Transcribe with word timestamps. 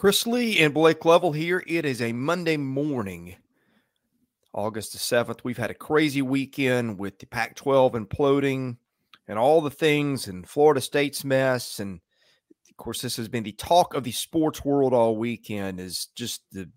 Chris 0.00 0.26
Lee 0.26 0.58
and 0.60 0.72
Blake 0.72 1.04
Lovell 1.04 1.32
here. 1.32 1.62
It 1.66 1.84
is 1.84 2.00
a 2.00 2.14
Monday 2.14 2.56
morning, 2.56 3.36
August 4.54 4.94
the 4.94 4.98
7th. 4.98 5.40
We've 5.44 5.58
had 5.58 5.70
a 5.70 5.74
crazy 5.74 6.22
weekend 6.22 6.98
with 6.98 7.18
the 7.18 7.26
Pac 7.26 7.54
12 7.54 7.92
imploding 7.92 8.78
and 9.28 9.38
all 9.38 9.60
the 9.60 9.68
things 9.68 10.26
and 10.26 10.48
Florida 10.48 10.80
State's 10.80 11.22
mess. 11.22 11.80
And 11.80 12.00
of 12.70 12.76
course, 12.78 13.02
this 13.02 13.18
has 13.18 13.28
been 13.28 13.42
the 13.42 13.52
talk 13.52 13.92
of 13.92 14.04
the 14.04 14.12
sports 14.12 14.64
world 14.64 14.94
all 14.94 15.18
weekend 15.18 15.78
is 15.78 16.06
just 16.16 16.44
the 16.50 16.70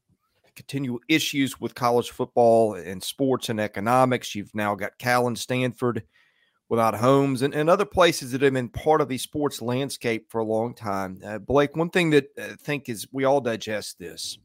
continual 0.58 1.00
issues 1.08 1.62
with 1.62 1.76
college 1.76 2.12
football 2.12 2.74
and 2.74 3.02
sports 3.02 3.48
and 3.48 3.58
economics. 3.58 4.36
You've 4.36 4.54
now 4.54 4.76
got 4.76 4.98
Cal 5.00 5.28
and 5.28 5.40
Stanford 5.40 6.04
without 6.74 6.96
homes 6.96 7.44
and, 7.44 7.54
and 7.54 7.70
other 7.70 7.86
places 7.86 8.32
that 8.32 8.42
have 8.42 8.52
been 8.52 8.68
part 8.68 9.00
of 9.00 9.08
the 9.08 9.20
sports 9.20 9.62
landscape 9.62 10.26
for 10.32 10.42
a 10.42 10.44
long 10.44 10.74
time. 10.74 11.20
Uh, 11.24 11.38
Blake, 11.38 11.76
one 11.76 11.92
thing 11.92 12.10
that 12.10 12.26
I 12.36 12.56
think 12.60 12.90
is 12.90 13.06
we 13.12 13.26
all 13.26 13.42
digest 13.42 14.00
this. 14.00 14.40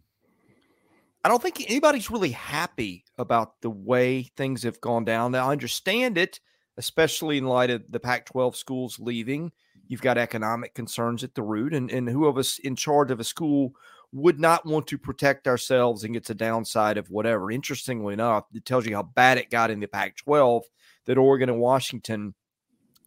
I 1.25 1.31
don't 1.31 1.43
think 1.43 1.65
anybody's 1.71 2.11
really 2.11 2.33
happy 2.33 3.07
about 3.17 3.63
the 3.63 3.71
way 3.71 4.25
things 4.37 4.63
have 4.65 4.79
gone 4.79 5.07
down. 5.07 5.33
Now, 5.33 5.49
I 5.49 5.53
understand 5.53 6.19
it, 6.19 6.39
especially 6.77 7.39
in 7.39 7.47
light 7.47 7.71
of 7.71 7.85
the 7.89 7.99
Pac 7.99 8.27
12 8.27 8.55
schools 8.57 8.99
leaving. 9.01 9.51
You've 9.87 10.03
got 10.03 10.19
economic 10.19 10.75
concerns 10.75 11.25
at 11.25 11.35
the 11.35 11.43
root, 11.43 11.73
and, 11.73 11.91
and 11.91 12.07
who 12.11 12.27
of 12.27 12.37
us 12.37 12.59
in 12.59 12.77
charge 12.77 13.11
of 13.11 13.21
a 13.21 13.25
school 13.25 13.73
would 14.13 14.39
not 14.39 14.67
want 14.67 14.87
to 14.89 14.99
protect 14.99 15.49
ourselves 15.49 16.05
and 16.05 16.13
gets 16.13 16.29
a 16.29 16.35
downside 16.35 16.99
of 16.99 17.09
whatever. 17.09 17.51
Interestingly 17.51 18.13
enough, 18.13 18.45
it 18.53 18.67
tells 18.67 18.85
you 18.85 18.95
how 18.95 19.03
bad 19.03 19.39
it 19.39 19.49
got 19.49 19.71
in 19.71 19.81
the 19.81 19.89
Pac 19.89 20.19
12 20.19 20.65
that 21.09 21.19
Oregon 21.19 21.49
and 21.49 21.59
Washington 21.59 22.35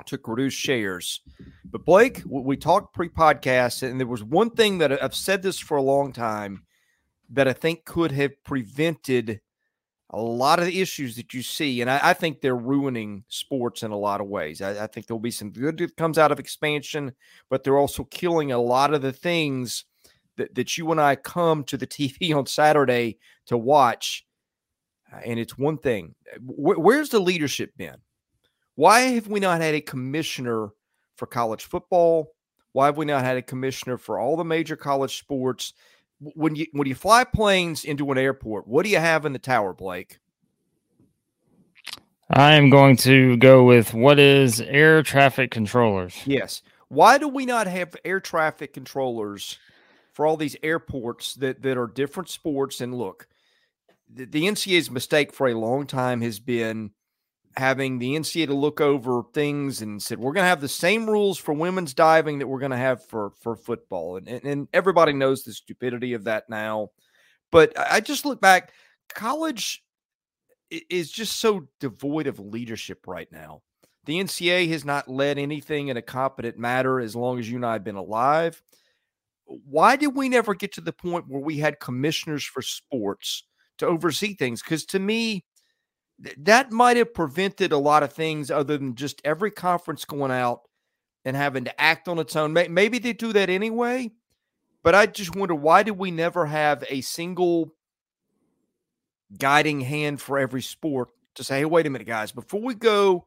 took 0.07 0.27
reduced 0.27 0.57
shares. 0.57 1.21
But 1.63 1.85
Blake, 1.85 2.23
we 2.25 2.57
talked 2.57 2.95
pre 2.95 3.07
podcast, 3.07 3.87
and 3.87 3.99
there 3.99 4.07
was 4.07 4.23
one 4.23 4.49
thing 4.49 4.79
that 4.79 5.01
I've 5.01 5.15
said 5.15 5.43
this 5.43 5.59
for 5.59 5.77
a 5.77 5.83
long 5.83 6.11
time 6.11 6.63
that 7.29 7.47
I 7.47 7.53
think 7.53 7.85
could 7.85 8.11
have 8.11 8.31
prevented 8.43 9.39
a 10.09 10.19
lot 10.19 10.59
of 10.59 10.65
the 10.65 10.81
issues 10.81 11.15
that 11.15 11.33
you 11.33 11.43
see. 11.43 11.79
And 11.79 11.89
I, 11.89 11.99
I 12.01 12.13
think 12.13 12.41
they're 12.41 12.55
ruining 12.55 13.23
sports 13.29 13.83
in 13.83 13.91
a 13.91 13.97
lot 13.97 14.19
of 14.19 14.27
ways. 14.27 14.61
I, 14.61 14.83
I 14.83 14.87
think 14.87 15.05
there'll 15.05 15.19
be 15.19 15.31
some 15.31 15.51
good 15.51 15.77
that 15.77 15.95
comes 15.95 16.17
out 16.17 16.31
of 16.31 16.39
expansion, 16.39 17.13
but 17.49 17.63
they're 17.63 17.77
also 17.77 18.03
killing 18.05 18.51
a 18.51 18.57
lot 18.57 18.95
of 18.95 19.03
the 19.03 19.13
things 19.13 19.85
that, 20.37 20.55
that 20.55 20.75
you 20.75 20.91
and 20.91 20.99
I 20.99 21.15
come 21.15 21.63
to 21.65 21.77
the 21.77 21.87
TV 21.87 22.35
on 22.35 22.47
Saturday 22.47 23.19
to 23.45 23.57
watch 23.57 24.25
and 25.23 25.39
it's 25.39 25.57
one 25.57 25.77
thing. 25.77 26.15
Uh, 26.33 26.39
where's 26.45 27.09
the 27.09 27.19
leadership 27.19 27.75
been? 27.77 27.97
Why 28.75 29.01
have 29.01 29.27
we 29.27 29.39
not 29.39 29.61
had 29.61 29.75
a 29.75 29.81
commissioner 29.81 30.69
for 31.15 31.25
college 31.25 31.65
football? 31.65 32.33
Why 32.73 32.85
have 32.85 32.97
we 32.97 33.05
not 33.05 33.23
had 33.23 33.37
a 33.37 33.41
commissioner 33.41 33.97
for 33.97 34.19
all 34.19 34.37
the 34.37 34.45
major 34.45 34.75
college 34.75 35.17
sports? 35.17 35.73
When 36.19 36.55
you 36.55 36.67
when 36.71 36.87
you 36.87 36.95
fly 36.95 37.23
planes 37.23 37.83
into 37.83 38.11
an 38.11 38.17
airport, 38.17 38.67
what 38.67 38.83
do 38.83 38.89
you 38.89 38.99
have 38.99 39.25
in 39.25 39.33
the 39.33 39.39
tower, 39.39 39.73
Blake? 39.73 40.19
I 42.29 42.53
am 42.53 42.69
going 42.69 42.95
to 42.97 43.35
go 43.37 43.63
with 43.65 43.93
what 43.93 44.17
is 44.17 44.61
air 44.61 45.03
traffic 45.03 45.51
controllers. 45.51 46.15
Yes. 46.25 46.61
Why 46.87 47.17
do 47.17 47.27
we 47.27 47.45
not 47.45 47.67
have 47.67 47.95
air 48.05 48.19
traffic 48.21 48.73
controllers 48.73 49.57
for 50.13 50.25
all 50.25 50.37
these 50.37 50.55
airports 50.63 51.35
that 51.35 51.61
that 51.63 51.77
are 51.77 51.87
different 51.87 52.29
sports? 52.29 52.79
And 52.81 52.95
look, 52.95 53.27
the, 54.13 54.25
the 54.25 54.43
NCAA's 54.43 54.91
mistake 54.91 55.33
for 55.33 55.47
a 55.47 55.53
long 55.53 55.87
time 55.87 56.21
has 56.21 56.39
been 56.39 56.91
having 57.57 57.99
the 57.99 58.15
NCAA 58.15 58.47
to 58.47 58.53
look 58.53 58.79
over 58.79 59.23
things 59.33 59.81
and 59.81 60.01
said 60.01 60.19
we're 60.19 60.31
going 60.31 60.43
to 60.43 60.49
have 60.49 60.61
the 60.61 60.69
same 60.69 61.09
rules 61.09 61.37
for 61.37 61.53
women's 61.53 61.93
diving 61.93 62.39
that 62.39 62.47
we're 62.47 62.59
going 62.59 62.71
to 62.71 62.77
have 62.77 63.05
for 63.05 63.31
for 63.41 63.55
football, 63.55 64.17
and, 64.17 64.27
and, 64.27 64.43
and 64.43 64.67
everybody 64.73 65.13
knows 65.13 65.43
the 65.43 65.53
stupidity 65.53 66.13
of 66.13 66.25
that 66.25 66.49
now. 66.49 66.89
But 67.51 67.73
I 67.77 67.99
just 67.99 68.25
look 68.25 68.39
back, 68.39 68.71
college 69.13 69.83
is 70.89 71.11
just 71.11 71.39
so 71.39 71.67
devoid 71.81 72.27
of 72.27 72.39
leadership 72.39 73.05
right 73.05 73.29
now. 73.29 73.61
The 74.05 74.19
NCAA 74.19 74.69
has 74.69 74.85
not 74.85 75.09
led 75.09 75.37
anything 75.37 75.89
in 75.89 75.97
a 75.97 76.01
competent 76.01 76.57
matter 76.57 76.99
as 77.01 77.15
long 77.15 77.39
as 77.39 77.49
you 77.49 77.57
and 77.57 77.65
I 77.65 77.73
have 77.73 77.83
been 77.83 77.95
alive. 77.95 78.61
Why 79.45 79.97
did 79.97 80.15
we 80.15 80.29
never 80.29 80.53
get 80.53 80.71
to 80.73 80.81
the 80.81 80.93
point 80.93 81.25
where 81.27 81.41
we 81.41 81.57
had 81.57 81.81
commissioners 81.81 82.45
for 82.45 82.61
sports 82.61 83.43
to 83.77 83.87
oversee 83.87 84.33
things 84.33 84.61
because 84.61 84.85
to 84.85 84.99
me 84.99 85.43
th- 86.23 86.35
that 86.39 86.71
might 86.71 86.97
have 86.97 87.13
prevented 87.13 87.71
a 87.71 87.77
lot 87.77 88.03
of 88.03 88.13
things 88.13 88.51
other 88.51 88.77
than 88.77 88.95
just 88.95 89.21
every 89.23 89.51
conference 89.51 90.05
going 90.05 90.31
out 90.31 90.61
and 91.25 91.35
having 91.35 91.65
to 91.65 91.81
act 91.81 92.07
on 92.07 92.17
its 92.17 92.35
own. 92.35 92.51
Maybe 92.51 92.97
they 92.97 93.13
do 93.13 93.33
that 93.33 93.49
anyway 93.49 94.11
but 94.83 94.95
i 94.95 95.05
just 95.05 95.35
wonder 95.35 95.55
why 95.55 95.83
did 95.83 95.97
we 95.97 96.11
never 96.11 96.45
have 96.45 96.83
a 96.89 97.01
single 97.01 97.73
guiding 99.37 99.81
hand 99.81 100.21
for 100.21 100.37
every 100.37 100.61
sport 100.61 101.09
to 101.35 101.43
say 101.43 101.59
hey 101.59 101.65
wait 101.65 101.85
a 101.85 101.89
minute 101.89 102.07
guys 102.07 102.31
before 102.31 102.61
we 102.61 102.73
go 102.73 103.25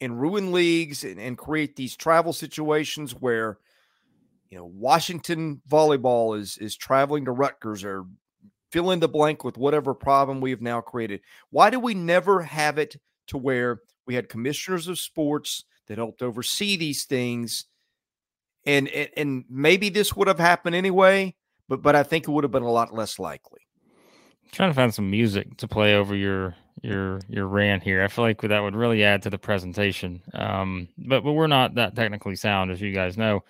and 0.00 0.20
ruin 0.20 0.52
leagues 0.52 1.04
and, 1.04 1.18
and 1.18 1.38
create 1.38 1.76
these 1.76 1.96
travel 1.96 2.32
situations 2.32 3.12
where 3.12 3.58
you 4.50 4.58
know 4.58 4.66
Washington 4.66 5.62
volleyball 5.68 6.38
is 6.38 6.58
is 6.58 6.76
traveling 6.76 7.24
to 7.24 7.32
Rutgers 7.32 7.82
or 7.82 8.04
fill 8.70 8.90
in 8.90 9.00
the 9.00 9.08
blank 9.08 9.44
with 9.44 9.56
whatever 9.56 9.94
problem 9.94 10.40
we 10.40 10.50
have 10.50 10.60
now 10.60 10.80
created. 10.80 11.20
Why 11.50 11.70
do 11.70 11.80
we 11.80 11.94
never 11.94 12.42
have 12.42 12.78
it 12.78 12.96
to 13.28 13.38
where 13.38 13.80
we 14.06 14.14
had 14.14 14.28
commissioners 14.28 14.88
of 14.88 14.98
sports 14.98 15.64
that 15.86 15.98
helped 15.98 16.22
oversee 16.22 16.76
these 16.76 17.04
things? 17.04 17.64
And, 18.64 18.88
and, 18.88 19.08
and 19.16 19.44
maybe 19.48 19.88
this 19.88 20.16
would 20.16 20.28
have 20.28 20.40
happened 20.40 20.74
anyway, 20.74 21.34
but 21.68 21.82
but 21.82 21.94
I 21.94 22.02
think 22.02 22.26
it 22.26 22.30
would 22.30 22.44
have 22.44 22.50
been 22.50 22.62
a 22.62 22.70
lot 22.70 22.92
less 22.92 23.18
likely. 23.18 23.60
I'm 24.44 24.50
trying 24.52 24.70
to 24.70 24.74
find 24.74 24.94
some 24.94 25.10
music 25.10 25.56
to 25.58 25.68
play 25.68 25.94
over 25.94 26.14
your 26.14 26.56
your 26.82 27.20
your 27.28 27.46
rant 27.46 27.82
here. 27.82 28.02
I 28.02 28.08
feel 28.08 28.24
like 28.24 28.40
that 28.42 28.60
would 28.60 28.76
really 28.76 29.04
add 29.04 29.22
to 29.22 29.30
the 29.30 29.38
presentation. 29.38 30.22
Um, 30.34 30.88
but 30.98 31.22
but 31.22 31.32
we're 31.32 31.46
not 31.46 31.74
that 31.76 31.94
technically 31.94 32.36
sound, 32.36 32.70
as 32.70 32.80
you 32.80 32.92
guys 32.92 33.16
know. 33.16 33.44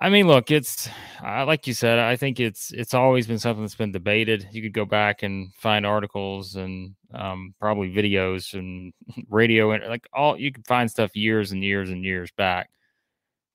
I 0.00 0.10
mean, 0.10 0.26
look, 0.26 0.50
it's 0.50 0.88
uh, 1.24 1.46
like 1.46 1.66
you 1.66 1.74
said. 1.74 1.98
I 1.98 2.16
think 2.16 2.40
it's 2.40 2.72
it's 2.72 2.94
always 2.94 3.26
been 3.26 3.38
something 3.38 3.62
that's 3.62 3.76
been 3.76 3.92
debated. 3.92 4.48
You 4.50 4.60
could 4.62 4.72
go 4.72 4.84
back 4.84 5.22
and 5.22 5.54
find 5.54 5.86
articles 5.86 6.56
and 6.56 6.94
um, 7.14 7.54
probably 7.60 7.92
videos 7.92 8.54
and 8.54 8.92
radio 9.28 9.70
and 9.72 9.84
like 9.86 10.06
all 10.12 10.38
you 10.38 10.52
can 10.52 10.64
find 10.64 10.90
stuff 10.90 11.14
years 11.14 11.52
and 11.52 11.62
years 11.62 11.90
and 11.90 12.04
years 12.04 12.30
back 12.36 12.70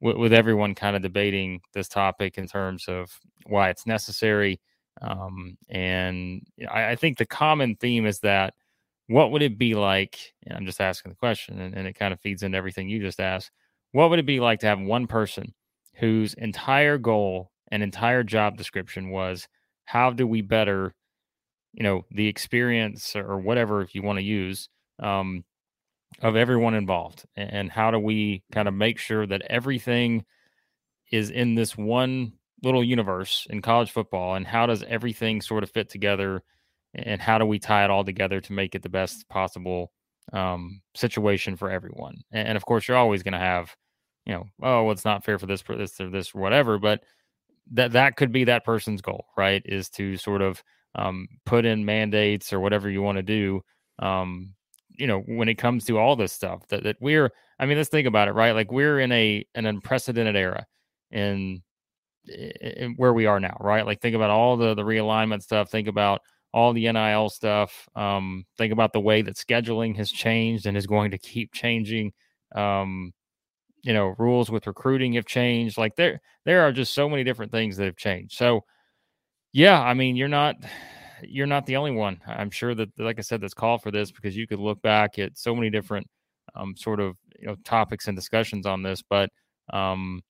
with, 0.01 0.17
with 0.17 0.33
everyone 0.33 0.75
kind 0.75 0.95
of 0.95 1.01
debating 1.01 1.61
this 1.73 1.89
topic 1.89 2.38
in 2.38 2.47
terms 2.47 2.85
of 2.88 3.11
why 3.45 3.69
it's 3.69 3.85
necessary. 3.85 4.59
Um, 5.01 5.57
and 5.69 6.41
I, 6.69 6.91
I, 6.91 6.95
think 6.95 7.17
the 7.17 7.25
common 7.25 7.75
theme 7.77 8.06
is 8.06 8.19
that 8.19 8.53
what 9.07 9.31
would 9.31 9.41
it 9.41 9.57
be 9.57 9.75
like? 9.75 10.17
I'm 10.51 10.66
just 10.66 10.81
asking 10.81 11.11
the 11.11 11.16
question, 11.16 11.59
and, 11.61 11.73
and 11.73 11.88
it 11.88 11.94
kind 11.94 12.13
of 12.13 12.19
feeds 12.19 12.44
into 12.44 12.57
everything 12.57 12.89
you 12.89 13.00
just 13.01 13.21
asked. 13.21 13.51
What 13.94 14.09
would 14.09 14.19
it 14.19 14.25
be 14.25 14.41
like 14.41 14.59
to 14.61 14.67
have 14.67 14.79
one 14.79 15.07
person? 15.07 15.53
Whose 16.00 16.34
entire 16.36 16.98
goal 16.98 17.52
and 17.72 17.84
entire 17.84 18.24
job 18.24 18.58
description 18.58 19.10
was 19.10 19.48
how 19.86 20.12
do 20.12 20.26
we 20.26 20.42
better 20.42 20.94
you 21.74 21.84
know 21.84 22.06
the 22.12 22.28
experience 22.28 23.16
or 23.16 23.38
whatever 23.40 23.88
you 23.92 24.02
want 24.02 24.18
to 24.18 24.24
use 24.24 24.70
um, 25.00 25.44
of 26.22 26.36
everyone 26.36 26.74
involved? 26.74 27.26
And 27.36 27.72
how 27.72 27.92
do 27.92 28.00
we 28.00 28.44
kind 28.52 28.68
of 28.68 28.74
make 28.74 28.98
sure 28.98 29.26
that 29.28 29.44
everything 29.50 30.26
is 31.12 31.30
in 31.30 31.56
this 31.56 31.78
one 31.78 32.34
little 32.64 32.84
universe 32.84 33.48
in 33.50 33.62
college 33.62 33.92
football 33.92 34.36
and 34.36 34.46
how 34.46 34.66
does 34.66 34.84
everything 34.84 35.42
sort 35.42 35.64
of 35.64 35.72
fit 35.72 35.90
together 35.90 36.44
and 36.94 37.22
how 37.22 37.38
do 37.38 37.46
we 37.46 37.58
tie 37.58 37.86
it 37.86 37.90
all 37.90 38.04
together 38.04 38.42
to 38.42 38.54
make 38.54 38.76
it 38.76 38.81
the 38.81 38.90
best 38.90 39.28
possible 39.30 39.92
um, 40.34 40.81
situation 40.96 41.56
for 41.56 41.70
everyone? 41.70 42.18
And, 42.31 42.50
and 42.50 42.58
of 42.58 42.66
course 42.66 42.88
you're 42.88 42.98
always 42.98 43.24
going 43.24 43.34
to 43.34 43.40
have 43.40 43.76
you 44.29 44.35
know, 44.35 44.45
oh, 44.62 44.84
well, 44.84 44.91
it's 44.91 45.06
not 45.06 45.23
fair 45.23 45.40
for 45.40 45.47
this, 45.47 45.59
for 45.59 45.75
this, 45.75 46.00
or 46.00 46.07
this, 46.12 46.35
or 46.35 46.40
whatever. 46.40 46.78
But 46.78 47.03
that 47.72 47.94
that 47.94 48.16
could 48.16 48.31
be 48.31 48.44
that 48.44 48.63
person's 48.63 49.01
goal, 49.01 49.25
right? 49.36 49.63
Is 49.65 49.89
to 49.92 50.18
sort 50.18 50.44
of 50.44 50.63
um, 50.94 51.27
put 51.48 51.65
in 51.65 51.83
mandates 51.83 52.54
or 52.54 52.59
whatever 52.59 52.92
you 52.92 53.01
want 53.01 53.15
to 53.15 53.24
do. 53.24 53.62
Um, 53.98 54.54
you 54.89 55.07
know, 55.07 55.21
when 55.21 55.50
it 55.50 55.56
comes 55.56 55.83
to 55.86 55.98
all 55.98 56.15
this 56.15 56.31
stuff, 56.31 56.68
that 56.68 56.83
that 56.83 56.98
we're, 57.01 57.31
I 57.57 57.65
mean, 57.65 57.77
let's 57.77 57.89
think 57.89 58.07
about 58.07 58.27
it, 58.27 58.33
right? 58.33 58.51
Like 58.51 58.71
we're 58.71 59.00
in 59.00 59.12
a 59.12 59.44
an 59.56 59.65
unprecedented 59.65 60.36
era 60.36 60.68
in, 61.09 61.63
in 62.27 62.94
where 62.98 63.13
we 63.13 63.25
are 63.25 63.39
now, 63.39 63.57
right? 63.59 63.83
Like 63.83 64.00
think 64.00 64.15
about 64.15 64.30
all 64.30 64.57
the 64.57 64.75
the 64.75 64.83
realignment 64.83 65.42
stuff. 65.42 65.71
Think 65.71 65.88
about 65.88 66.21
all 66.54 66.71
the 66.71 66.92
NIL 66.92 67.30
stuff. 67.30 67.89
Um, 67.95 68.45
think 68.59 68.74
about 68.74 68.94
the 68.94 69.01
way 69.01 69.24
that 69.24 69.38
scheduling 69.38 69.95
has 69.98 70.12
changed 70.12 70.68
and 70.68 70.77
is 70.77 70.86
going 70.86 71.09
to 71.09 71.18
keep 71.18 71.51
changing. 71.51 72.13
Um, 72.56 73.12
you 73.84 73.94
know 73.94 74.16
rules 74.18 74.50
with 74.50 74.68
recruiting 74.68 75.14
have 75.14 75.26
changed 75.26 75.78
like 75.78 75.96
there 75.96 76.22
there 76.46 76.62
are 76.62 76.72
just 76.72 76.94
so 76.94 77.10
many 77.10 77.24
different 77.24 77.52
things 77.52 77.78
that 77.78 77.86
have 77.86 77.96
changed 77.96 78.38
so 78.38 78.64
yeah 79.54 79.81
i 79.81 79.94
mean 79.94 80.16
you're 80.16 80.28
not 80.28 80.56
you're 81.24 81.48
not 81.48 81.66
the 81.66 81.76
only 81.76 81.92
one 81.92 82.20
i'm 82.28 82.52
sure 82.52 82.76
that 82.76 82.90
like 82.98 83.18
i 83.18 83.22
said 83.22 83.42
that's 83.42 83.54
called 83.54 83.81
for 83.81 83.92
this 83.92 84.12
because 84.12 84.36
you 84.36 84.48
could 84.48 84.60
look 84.60 84.81
back 84.81 85.20
at 85.20 85.38
so 85.38 85.56
many 85.56 85.70
different 85.70 86.08
um, 86.56 86.76
sort 86.76 87.00
of 87.00 87.16
you 87.40 87.48
know 87.48 87.56
topics 87.64 88.08
and 88.08 88.18
discussions 88.18 88.66
on 88.66 88.84
this 88.84 89.02
but 89.02 89.30
um 89.72 90.22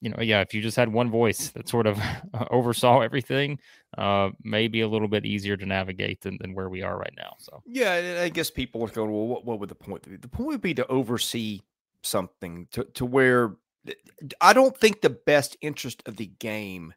you 0.00 0.10
know, 0.10 0.22
yeah, 0.22 0.40
if 0.40 0.52
you 0.52 0.60
just 0.60 0.76
had 0.76 0.92
one 0.92 1.10
voice 1.10 1.48
that 1.50 1.68
sort 1.68 1.86
of 1.86 1.98
oversaw 2.50 3.00
everything, 3.00 3.58
uh, 3.96 4.30
maybe 4.42 4.82
a 4.82 4.88
little 4.88 5.08
bit 5.08 5.24
easier 5.24 5.56
to 5.56 5.66
navigate 5.66 6.20
than, 6.20 6.36
than 6.40 6.54
where 6.54 6.68
we 6.68 6.82
are 6.82 6.98
right 6.98 7.14
now. 7.16 7.34
So, 7.38 7.62
yeah, 7.66 8.20
I 8.22 8.28
guess 8.28 8.50
people 8.50 8.84
are 8.84 8.88
going, 8.88 9.10
well, 9.10 9.26
what, 9.26 9.44
what 9.44 9.58
would 9.58 9.68
the 9.68 9.74
point 9.74 10.08
be? 10.08 10.16
The 10.16 10.28
point 10.28 10.48
would 10.48 10.60
be 10.60 10.74
to 10.74 10.86
oversee 10.88 11.60
something 12.06 12.68
to, 12.72 12.84
to 12.94 13.04
where 13.04 13.56
eh, 13.88 13.92
I 14.40 14.52
don't 14.52 14.76
think 14.76 15.00
the 15.00 15.10
best 15.10 15.56
interest 15.60 16.02
of 16.06 16.16
the 16.16 16.26
game 16.26 16.94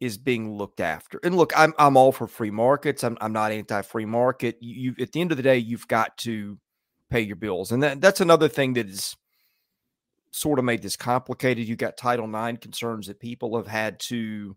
is 0.00 0.18
being 0.18 0.50
looked 0.56 0.80
after. 0.80 1.20
And 1.22 1.36
look, 1.36 1.52
I'm 1.56 1.72
I'm 1.78 1.96
all 1.96 2.12
for 2.12 2.26
free 2.26 2.50
markets. 2.50 3.04
I'm 3.04 3.16
I'm 3.20 3.32
not 3.32 3.52
anti-free 3.52 4.06
market. 4.06 4.58
You, 4.60 4.92
you 4.96 5.02
at 5.02 5.12
the 5.12 5.20
end 5.20 5.30
of 5.30 5.36
the 5.36 5.42
day, 5.42 5.58
you've 5.58 5.88
got 5.88 6.16
to 6.18 6.58
pay 7.10 7.20
your 7.20 7.36
bills. 7.36 7.72
And 7.72 7.82
that, 7.82 8.00
that's 8.00 8.20
another 8.20 8.48
thing 8.48 8.74
that 8.74 8.88
is 8.88 9.16
sort 10.30 10.58
of 10.58 10.64
made 10.64 10.82
this 10.82 10.96
complicated. 10.96 11.68
You 11.68 11.76
got 11.76 11.96
Title 11.96 12.26
IX 12.26 12.58
concerns 12.58 13.06
that 13.06 13.20
people 13.20 13.56
have 13.56 13.68
had 13.68 14.00
to 14.00 14.56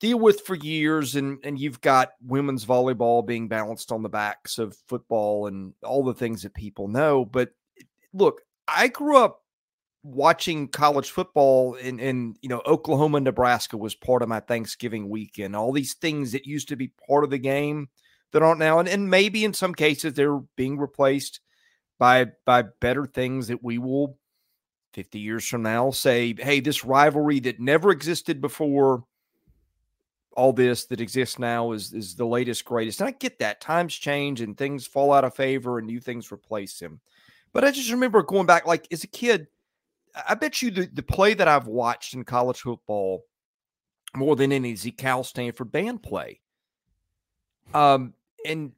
deal 0.00 0.18
with 0.18 0.40
for 0.40 0.56
years, 0.56 1.14
and 1.14 1.38
and 1.44 1.58
you've 1.58 1.80
got 1.80 2.10
women's 2.26 2.66
volleyball 2.66 3.24
being 3.24 3.48
balanced 3.48 3.92
on 3.92 4.02
the 4.02 4.08
backs 4.08 4.58
of 4.58 4.76
football 4.88 5.46
and 5.46 5.72
all 5.82 6.04
the 6.04 6.14
things 6.14 6.42
that 6.42 6.54
people 6.54 6.88
know. 6.88 7.24
But 7.24 7.50
look, 8.12 8.42
I 8.68 8.88
grew 8.88 9.16
up 9.16 9.42
watching 10.02 10.68
college 10.68 11.10
football 11.10 11.74
in, 11.74 11.98
in 12.00 12.36
you 12.40 12.48
know 12.48 12.62
Oklahoma, 12.66 13.20
Nebraska 13.20 13.76
was 13.76 13.94
part 13.94 14.22
of 14.22 14.28
my 14.28 14.40
Thanksgiving 14.40 15.08
weekend. 15.08 15.56
All 15.56 15.72
these 15.72 15.94
things 15.94 16.32
that 16.32 16.46
used 16.46 16.68
to 16.68 16.76
be 16.76 16.92
part 17.08 17.24
of 17.24 17.30
the 17.30 17.38
game 17.38 17.88
that 18.32 18.42
aren't 18.42 18.60
now, 18.60 18.78
and, 18.78 18.88
and 18.88 19.10
maybe 19.10 19.44
in 19.44 19.52
some 19.52 19.74
cases 19.74 20.14
they're 20.14 20.40
being 20.56 20.78
replaced 20.78 21.40
by 21.98 22.26
by 22.46 22.64
better 22.80 23.06
things 23.06 23.48
that 23.48 23.62
we 23.62 23.78
will 23.78 24.16
50 24.94 25.18
years 25.18 25.46
from 25.46 25.62
now 25.62 25.90
say, 25.90 26.34
hey, 26.38 26.60
this 26.60 26.84
rivalry 26.84 27.40
that 27.40 27.60
never 27.60 27.90
existed 27.90 28.40
before 28.40 29.04
all 30.36 30.52
this 30.52 30.86
that 30.86 31.00
exists 31.00 31.38
now 31.38 31.72
is 31.72 31.92
is 31.92 32.14
the 32.14 32.24
latest 32.24 32.64
greatest. 32.64 33.00
And 33.00 33.08
I 33.08 33.12
get 33.12 33.38
that. 33.40 33.60
Times 33.60 33.94
change 33.94 34.40
and 34.40 34.56
things 34.56 34.86
fall 34.86 35.12
out 35.12 35.24
of 35.24 35.34
favor 35.34 35.78
and 35.78 35.86
new 35.86 36.00
things 36.00 36.32
replace 36.32 36.80
him. 36.80 37.00
But 37.52 37.64
I 37.64 37.70
just 37.70 37.90
remember 37.90 38.22
going 38.22 38.46
back 38.46 38.66
like 38.66 38.86
as 38.92 39.04
a 39.04 39.08
kid, 39.08 39.48
I 40.28 40.34
bet 40.34 40.62
you 40.62 40.70
the, 40.70 40.88
the 40.92 41.02
play 41.02 41.34
that 41.34 41.48
I've 41.48 41.66
watched 41.66 42.14
in 42.14 42.24
college 42.24 42.60
football 42.60 43.24
more 44.14 44.36
than 44.36 44.52
any 44.52 44.72
is 44.72 44.82
the 44.82 44.90
Cal 44.90 45.24
Stanford 45.24 45.72
band 45.72 46.02
play. 46.02 46.40
Um 47.74 48.14
and 48.44 48.72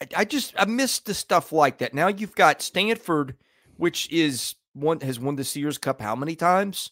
I, 0.00 0.06
I 0.18 0.24
just 0.24 0.54
I 0.58 0.64
miss 0.66 0.98
the 0.98 1.14
stuff 1.14 1.52
like 1.52 1.78
that. 1.78 1.94
Now 1.94 2.08
you've 2.08 2.34
got 2.34 2.62
Stanford 2.62 3.36
which 3.76 4.10
is 4.10 4.54
one 4.72 5.00
has 5.00 5.18
won 5.18 5.36
the 5.36 5.44
Sears 5.44 5.78
Cup 5.78 6.00
how 6.00 6.14
many 6.14 6.36
times? 6.36 6.90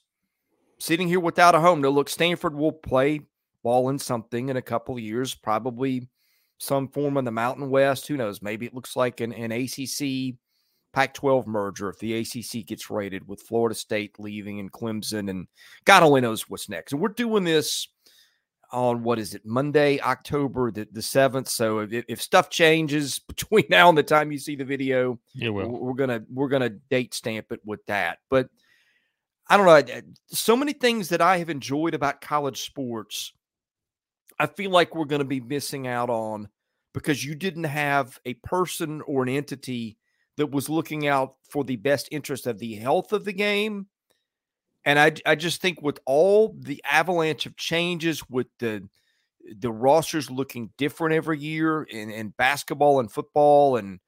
Sitting 0.79 1.09
here 1.09 1.21
without 1.21 1.55
a 1.55 1.61
home. 1.61 1.81
Now, 1.81 1.89
look, 1.89 2.09
Stanford 2.09 2.55
will 2.55 2.73
play 2.73 3.21
ball 3.63 3.89
in 3.91 3.99
something 3.99 4.49
in 4.49 4.57
a 4.57 4.63
couple 4.63 4.99
years, 4.99 5.35
probably 5.35 6.09
some 6.59 6.89
form 6.89 7.17
in 7.17 7.25
the 7.25 7.31
Mountain 7.31 7.71
West. 7.71 8.07
Who 8.07 8.17
knows? 8.17 8.43
Maybe 8.43 8.67
it 8.67 8.75
looks 8.75 8.97
like 8.97 9.21
an, 9.21 9.33
an 9.33 9.53
ACC 9.53 10.37
Pac 10.93 11.13
12 11.15 11.47
merger 11.47 11.89
if 11.89 11.99
the 11.99 12.19
ACC 12.19 12.67
gets 12.67 12.89
rated 12.89 13.27
with 13.27 13.43
Florida 13.43 13.75
State 13.75 14.19
leaving 14.19 14.61
and 14.61 14.73
Clemson, 14.73 15.29
and 15.29 15.49
God 15.85 16.03
only 16.03 16.21
knows 16.21 16.49
what's 16.49 16.69
next. 16.69 16.93
And 16.93 17.03
we're 17.03 17.09
doing 17.09 17.45
this 17.45 17.89
on 18.71 19.03
what 19.03 19.19
is 19.19 19.35
it 19.35 19.45
Monday, 19.45 20.01
October 20.01 20.71
the, 20.71 20.87
the 20.91 21.01
7th. 21.01 21.49
So 21.49 21.81
if, 21.81 22.05
if 22.09 22.23
stuff 22.23 22.49
changes 22.49 23.19
between 23.29 23.65
now 23.69 23.89
and 23.89 23.99
the 23.99 24.03
time 24.03 24.33
you 24.33 24.39
see 24.39 24.57
the 24.57 24.65
video, 24.65 25.19
yeah, 25.35 25.51
well. 25.51 25.69
we're 25.69 25.95
gonna 25.95 26.23
we're 26.33 26.49
gonna 26.49 26.71
date 26.71 27.13
stamp 27.13 27.47
it 27.51 27.61
with 27.65 27.85
that. 27.87 28.19
But 28.31 28.49
I 29.49 29.57
don't 29.57 29.67
know. 29.67 30.01
So 30.29 30.57
many 30.57 30.73
things 30.73 31.09
that 31.11 31.21
I 31.21 31.39
have 31.39 31.51
enjoyed 31.51 31.95
about 31.95 32.21
college 32.21 32.63
sports, 32.63 33.33
I 34.39 34.47
feel 34.47 34.71
like 34.71 34.95
we're 34.95 35.05
going 35.05 35.21
to 35.21 35.25
be 35.25 35.41
missing 35.41 35.87
out 35.87 36.11
on 36.11 36.49
because 36.93 37.25
you 37.25 37.35
didn't 37.35 37.65
have 37.65 38.19
a 38.25 38.35
person 38.35 39.01
or 39.03 39.23
an 39.23 39.29
entity 39.29 39.97
that 40.37 40.51
was 40.51 40.69
looking 40.69 41.07
out 41.07 41.37
for 41.49 41.65
the 41.65 41.77
best 41.77 42.09
interest 42.11 42.47
of 42.47 42.59
the 42.59 42.75
health 42.75 43.13
of 43.13 43.25
the 43.25 43.33
game 43.33 43.87
and 44.85 44.99
I, 44.99 45.13
I 45.25 45.35
just 45.35 45.63
think 45.63 45.83
with 45.83 45.99
all 46.05 46.55
the 46.59 46.83
avalanche 46.89 47.47
of 47.47 47.57
changes, 47.57 48.29
with 48.29 48.49
the 48.59 48.89
the 49.59 49.73
rosters 49.73 50.31
looking 50.31 50.71
different 50.79 51.15
every 51.15 51.39
year 51.39 51.83
in, 51.83 52.11
in 52.11 52.31
basketball 52.31 53.01
and 53.01 53.11
football, 53.11 53.77
and 53.77 54.01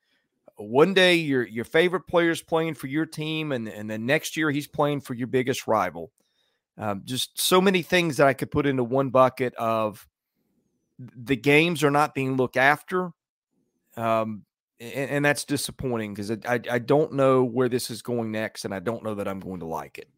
one 0.57 0.95
day 0.95 1.15
your 1.15 1.47
your 1.47 1.65
favorite 1.65 2.07
player 2.07 2.31
is 2.31 2.43
playing 2.43 2.75
for 2.75 2.89
your 2.89 3.07
team, 3.07 3.53
and 3.53 3.69
and 3.69 3.89
then 3.89 4.05
next 4.07 4.37
year 4.37 4.51
he's 4.51 4.69
playing 4.69 5.01
for 5.01 5.15
your 5.15 5.29
biggest 5.29 5.67
rival. 5.67 6.13
Um, 6.79 7.03
just 7.05 7.41
so 7.41 7.61
many 7.61 7.81
things 7.81 8.19
that 8.19 8.27
I 8.27 8.35
could 8.35 8.51
put 8.51 8.67
into 8.67 8.85
one 8.85 9.09
bucket 9.09 9.55
of 9.55 10.07
the 10.99 11.37
games 11.37 11.85
are 11.85 11.91
not 11.91 12.15
being 12.15 12.37
looked 12.37 12.57
after. 12.57 13.13
Um, 13.97 14.45
and, 14.81 15.11
and 15.11 15.25
that's 15.25 15.45
disappointing 15.45 16.15
because 16.15 16.31
I, 16.31 16.39
I, 16.47 16.61
I 16.73 16.79
don't 16.79 17.15
know 17.15 17.45
where 17.45 17.69
this 17.69 17.91
is 17.91 18.03
going 18.03 18.31
next, 18.31 18.65
and 18.65 18.75
I 18.75 18.81
don't 18.81 19.03
know 19.03 19.15
that 19.15 19.29
I'm 19.29 19.41
going 19.41 19.61
to 19.61 19.67
like 19.67 19.99
it. 19.99 20.09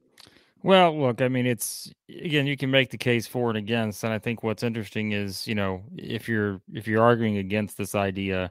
Well, 0.62 0.98
look, 0.98 1.22
I 1.22 1.28
mean, 1.28 1.46
it's 1.46 1.92
again, 2.08 2.46
you 2.46 2.56
can 2.56 2.70
make 2.70 2.90
the 2.90 2.98
case 2.98 3.26
for 3.26 3.48
and 3.48 3.58
against, 3.58 4.02
and 4.02 4.12
I 4.12 4.18
think 4.18 4.42
what's 4.42 4.64
interesting 4.64 5.12
is, 5.12 5.46
you 5.46 5.54
know, 5.54 5.82
if 5.96 6.28
you're 6.28 6.60
if 6.74 6.88
you're 6.88 7.02
arguing 7.02 7.38
against 7.38 7.78
this 7.78 7.94
idea, 7.94 8.50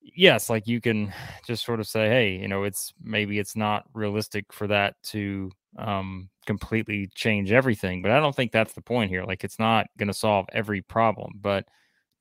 yes, 0.00 0.50
like 0.50 0.66
you 0.66 0.80
can 0.80 1.12
just 1.46 1.64
sort 1.64 1.78
of 1.78 1.86
say, 1.86 2.08
hey, 2.08 2.36
you 2.36 2.48
know, 2.48 2.64
it's 2.64 2.92
maybe 3.00 3.38
it's 3.38 3.54
not 3.54 3.84
realistic 3.94 4.52
for 4.52 4.66
that 4.66 4.96
to 5.04 5.50
um, 5.78 6.28
completely 6.46 7.08
change 7.14 7.52
everything, 7.52 8.02
but 8.02 8.10
I 8.10 8.20
don't 8.20 8.34
think 8.34 8.52
that's 8.52 8.72
the 8.72 8.82
point 8.82 9.10
here. 9.10 9.24
Like, 9.24 9.44
it's 9.44 9.58
not 9.58 9.86
going 9.98 10.08
to 10.08 10.14
solve 10.14 10.46
every 10.52 10.82
problem, 10.82 11.32
but 11.40 11.66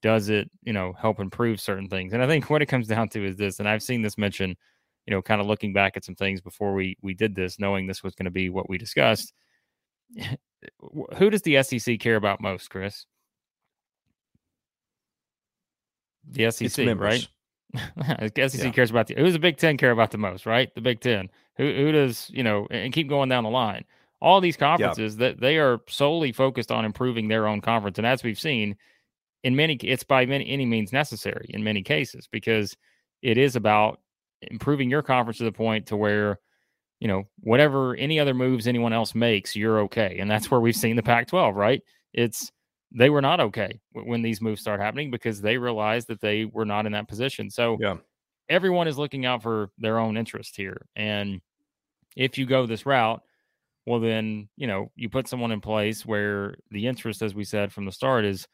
does 0.01 0.30
it, 0.30 0.50
you 0.63 0.74
know, 0.74 0.94
help 0.94 1.19
improve 1.19 1.60
certain 1.60 1.88
things? 1.88 2.13
And 2.13 2.22
I 2.22 2.27
think 2.27 2.50
what 2.50 2.62
it 2.62 2.68
comes 2.68 2.88
down 2.88 3.10
to 3.10 3.25
is 3.25 3.38
this, 3.38 3.60
and 3.60 3.69
I've 3.69 3.83
seen 3.83 4.01
this 4.01 4.18
mentioned 4.18 4.57
you 5.06 5.13
know, 5.13 5.22
kind 5.22 5.39
of 5.39 5.48
looking 5.48 5.74
back 5.74 5.95
at 5.95 6.04
some 6.04 6.16
things 6.16 6.42
before 6.42 6.74
we 6.74 6.98
we 7.01 7.13
did 7.13 7.36
this, 7.36 7.60
knowing 7.60 7.88
this 7.88 8.04
was 8.04 8.16
going 8.16 8.25
to 8.25 8.31
be 8.31 8.50
what 8.50 8.69
we 8.69 8.77
discussed. 8.77 9.33
Who 11.18 11.30
does 11.30 11.44
the 11.44 11.62
SEC 11.62 12.00
care 12.00 12.16
about 12.16 12.42
most, 12.42 12.69
Chris? 12.69 13.06
The 16.27 16.50
SEC, 16.50 16.88
right? 16.98 17.27
the 17.95 18.50
SEC 18.50 18.63
yeah. 18.63 18.72
cares 18.72 18.89
about 18.89 19.06
the 19.07 19.16
who's 19.16 19.33
the 19.33 19.39
Big 19.39 19.57
Ten 19.57 19.77
care 19.77 19.92
about 19.92 20.10
the 20.10 20.18
most, 20.18 20.48
right? 20.48 20.74
The 20.74 20.81
Big 20.81 21.01
Ten. 21.01 21.30
Who 21.57 21.72
who 21.72 21.92
does 21.92 22.31
you 22.33 22.42
know 22.42 22.68
and 22.72 22.92
keep 22.92 23.07
going 23.07 23.30
down 23.30 23.44
the 23.44 23.50
line? 23.51 23.86
All 24.22 24.42
these 24.42 24.58
conferences 24.58 25.16
yeah. 25.16 25.28
that 25.28 25.40
they 25.40 25.58
are 25.58 25.80
solely 25.88 26.32
focused 26.32 26.72
on 26.72 26.86
improving 26.86 27.28
their 27.28 27.48
own 27.48 27.62
conference, 27.62 27.98
and 27.98 28.08
as 28.08 28.24
we've 28.24 28.39
seen, 28.39 28.75
in 29.46 29.56
many 29.56 29.75
it's 29.75 30.04
by 30.04 30.25
many 30.25 30.50
any 30.50 30.66
means 30.66 30.92
necessary 30.92 31.46
in 31.50 31.63
many 31.63 31.84
cases 31.84 32.28
because 32.30 32.75
it 33.22 33.38
is 33.38 33.56
about 33.56 34.01
improving 34.42 34.89
your 34.89 35.04
conference 35.04 35.38
to 35.38 35.44
the 35.44 35.51
point 35.51 35.86
to 35.86 35.96
where 35.96 36.39
you 37.00 37.08
know 37.08 37.24
whatever 37.42 37.96
any 37.96 38.20
other 38.20 38.34
moves 38.34 38.68
anyone 38.68 38.92
else 38.92 39.13
makes 39.13 39.56
you're 39.56 39.82
okay 39.82 40.18
and 40.20 40.30
that's 40.30 40.50
where 40.50 40.60
we've 40.60 40.75
seen 40.75 40.96
the 40.96 41.04
pac 41.04 41.28
12 41.28 41.56
right 41.56 41.84
it's 42.12 42.51
they 42.92 43.12
were 43.12 43.22
not 43.22 43.39
okay 43.39 43.80
when 43.92 44.24
these 44.24 44.42
moves 44.42 44.62
start 44.62 44.82
happening 44.82 45.12
because 45.12 45.39
they 45.42 45.58
realized 45.58 46.08
that 46.08 46.22
they 46.22 46.46
were 46.46 46.66
not 46.66 46.88
in 46.88 46.92
that 46.92 47.08
position 47.08 47.50
so 47.50 47.78
yeah 47.80 47.96
everyone 48.50 48.88
is 48.88 48.98
looking 48.98 49.28
out 49.28 49.44
for 49.44 49.70
their 49.78 50.00
own 50.00 50.18
interest 50.18 50.58
here 50.58 50.88
and 50.96 51.39
if 52.16 52.38
you 52.38 52.48
go 52.48 52.66
this 52.66 52.86
route 52.86 53.22
well 53.86 54.00
then 54.00 54.48
you 54.58 54.68
know 54.68 54.92
you 54.96 55.10
put 55.10 55.27
someone 55.27 55.51
in 55.51 55.62
place 55.62 56.06
where 56.06 56.56
the 56.72 56.88
interest 56.88 57.22
as 57.22 57.36
we 57.36 57.44
said 57.44 57.72
from 57.72 57.86
the 57.86 57.92
start 57.92 58.25
is 58.25 58.48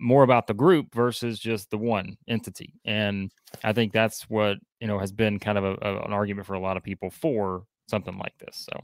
more 0.00 0.22
about 0.22 0.46
the 0.46 0.54
group 0.54 0.94
versus 0.94 1.38
just 1.38 1.70
the 1.70 1.78
one 1.78 2.16
entity. 2.28 2.74
And 2.84 3.32
I 3.64 3.72
think 3.72 3.92
that's 3.92 4.22
what, 4.28 4.58
you 4.80 4.86
know, 4.86 4.98
has 4.98 5.12
been 5.12 5.38
kind 5.38 5.58
of 5.58 5.64
a, 5.64 5.76
a, 5.82 6.04
an 6.04 6.12
argument 6.12 6.46
for 6.46 6.54
a 6.54 6.60
lot 6.60 6.76
of 6.76 6.82
people 6.82 7.10
for 7.10 7.64
something 7.88 8.16
like 8.18 8.36
this. 8.38 8.66
So, 8.70 8.80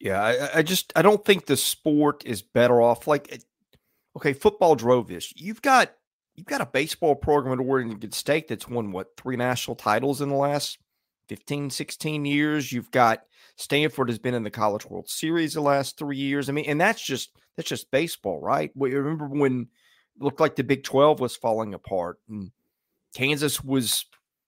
yeah, 0.00 0.22
I, 0.22 0.58
I, 0.58 0.62
just, 0.62 0.92
I 0.96 1.02
don't 1.02 1.24
think 1.24 1.46
the 1.46 1.56
sport 1.56 2.22
is 2.24 2.42
better 2.42 2.80
off. 2.80 3.06
Like, 3.06 3.42
okay, 4.16 4.32
football 4.32 4.74
drove 4.74 5.08
this. 5.08 5.32
You've 5.36 5.62
got, 5.62 5.92
you've 6.34 6.46
got 6.46 6.60
a 6.60 6.66
baseball 6.66 7.14
program 7.14 7.60
at 7.60 7.64
Oregon 7.64 8.12
State 8.12 8.48
that's 8.48 8.68
won 8.68 8.92
what, 8.92 9.16
three 9.16 9.36
national 9.36 9.76
titles 9.76 10.20
in 10.20 10.28
the 10.28 10.36
last 10.36 10.78
15, 11.28 11.70
16 11.70 12.24
years. 12.24 12.72
You've 12.72 12.90
got 12.90 13.22
Stanford 13.56 14.08
has 14.08 14.18
been 14.18 14.34
in 14.34 14.42
the 14.42 14.50
College 14.50 14.86
World 14.86 15.08
Series 15.08 15.54
the 15.54 15.60
last 15.60 15.98
three 15.98 16.16
years. 16.16 16.48
I 16.48 16.52
mean, 16.52 16.66
and 16.66 16.80
that's 16.80 17.04
just, 17.04 17.36
that's 17.56 17.68
just 17.68 17.90
baseball, 17.90 18.40
right? 18.40 18.70
We 18.74 18.94
remember 18.94 19.26
when, 19.26 19.68
it 20.16 20.22
looked 20.22 20.40
like 20.40 20.56
the 20.56 20.64
Big 20.64 20.84
12 20.84 21.20
was 21.20 21.36
falling 21.36 21.74
apart 21.74 22.18
and 22.28 22.50
Kansas 23.14 23.62
was 23.62 24.06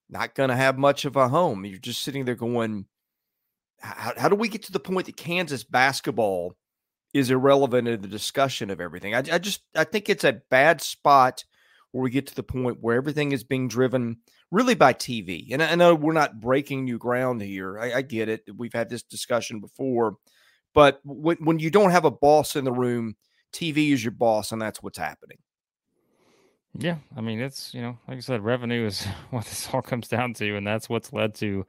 not 0.09 0.35
going 0.35 0.49
to 0.49 0.55
have 0.55 0.77
much 0.77 1.05
of 1.05 1.15
a 1.15 1.27
home. 1.27 1.65
You're 1.65 1.79
just 1.79 2.01
sitting 2.01 2.25
there 2.25 2.35
going, 2.35 2.85
how, 3.79 4.13
how, 4.17 4.29
do 4.29 4.35
we 4.35 4.49
get 4.49 4.63
to 4.63 4.71
the 4.71 4.79
point 4.79 5.07
that 5.07 5.17
Kansas 5.17 5.63
basketball 5.63 6.55
is 7.13 7.29
irrelevant 7.29 7.87
in 7.87 8.01
the 8.01 8.07
discussion 8.07 8.69
of 8.69 8.79
everything? 8.79 9.13
I, 9.13 9.19
I 9.19 9.37
just 9.37 9.61
I 9.75 9.83
think 9.83 10.09
it's 10.09 10.23
a 10.23 10.41
bad 10.49 10.81
spot 10.81 11.43
where 11.95 12.03
we 12.03 12.09
get 12.09 12.27
to 12.27 12.35
the 12.35 12.43
point 12.43 12.79
where 12.81 12.97
everything 12.97 13.31
is 13.31 13.45
being 13.45 13.69
driven 13.69 14.17
really 14.51 14.75
by 14.75 14.91
TV. 14.91 15.47
And 15.53 15.63
I 15.63 15.75
know 15.75 15.95
we're 15.95 16.11
not 16.11 16.41
breaking 16.41 16.83
new 16.83 16.97
ground 16.97 17.41
here. 17.41 17.79
I, 17.79 17.93
I 17.93 18.01
get 18.01 18.27
it. 18.27 18.43
We've 18.53 18.73
had 18.73 18.89
this 18.89 19.01
discussion 19.01 19.61
before. 19.61 20.17
But 20.73 20.99
when, 21.05 21.37
when 21.37 21.59
you 21.59 21.71
don't 21.71 21.91
have 21.91 22.03
a 22.03 22.11
boss 22.11 22.57
in 22.57 22.65
the 22.65 22.73
room, 22.73 23.15
TV 23.53 23.93
is 23.93 24.03
your 24.03 24.11
boss, 24.11 24.51
and 24.51 24.61
that's 24.61 24.83
what's 24.83 24.97
happening. 24.97 25.37
Yeah, 26.77 26.97
I 27.15 27.21
mean, 27.21 27.39
it's 27.39 27.73
you 27.73 27.81
know, 27.81 27.97
like 28.09 28.17
I 28.17 28.19
said, 28.19 28.43
revenue 28.43 28.85
is 28.85 29.05
what 29.29 29.45
this 29.45 29.69
all 29.71 29.81
comes 29.81 30.09
down 30.09 30.33
to, 30.33 30.57
and 30.57 30.67
that's 30.67 30.89
what's 30.89 31.13
led 31.13 31.33
to 31.35 31.65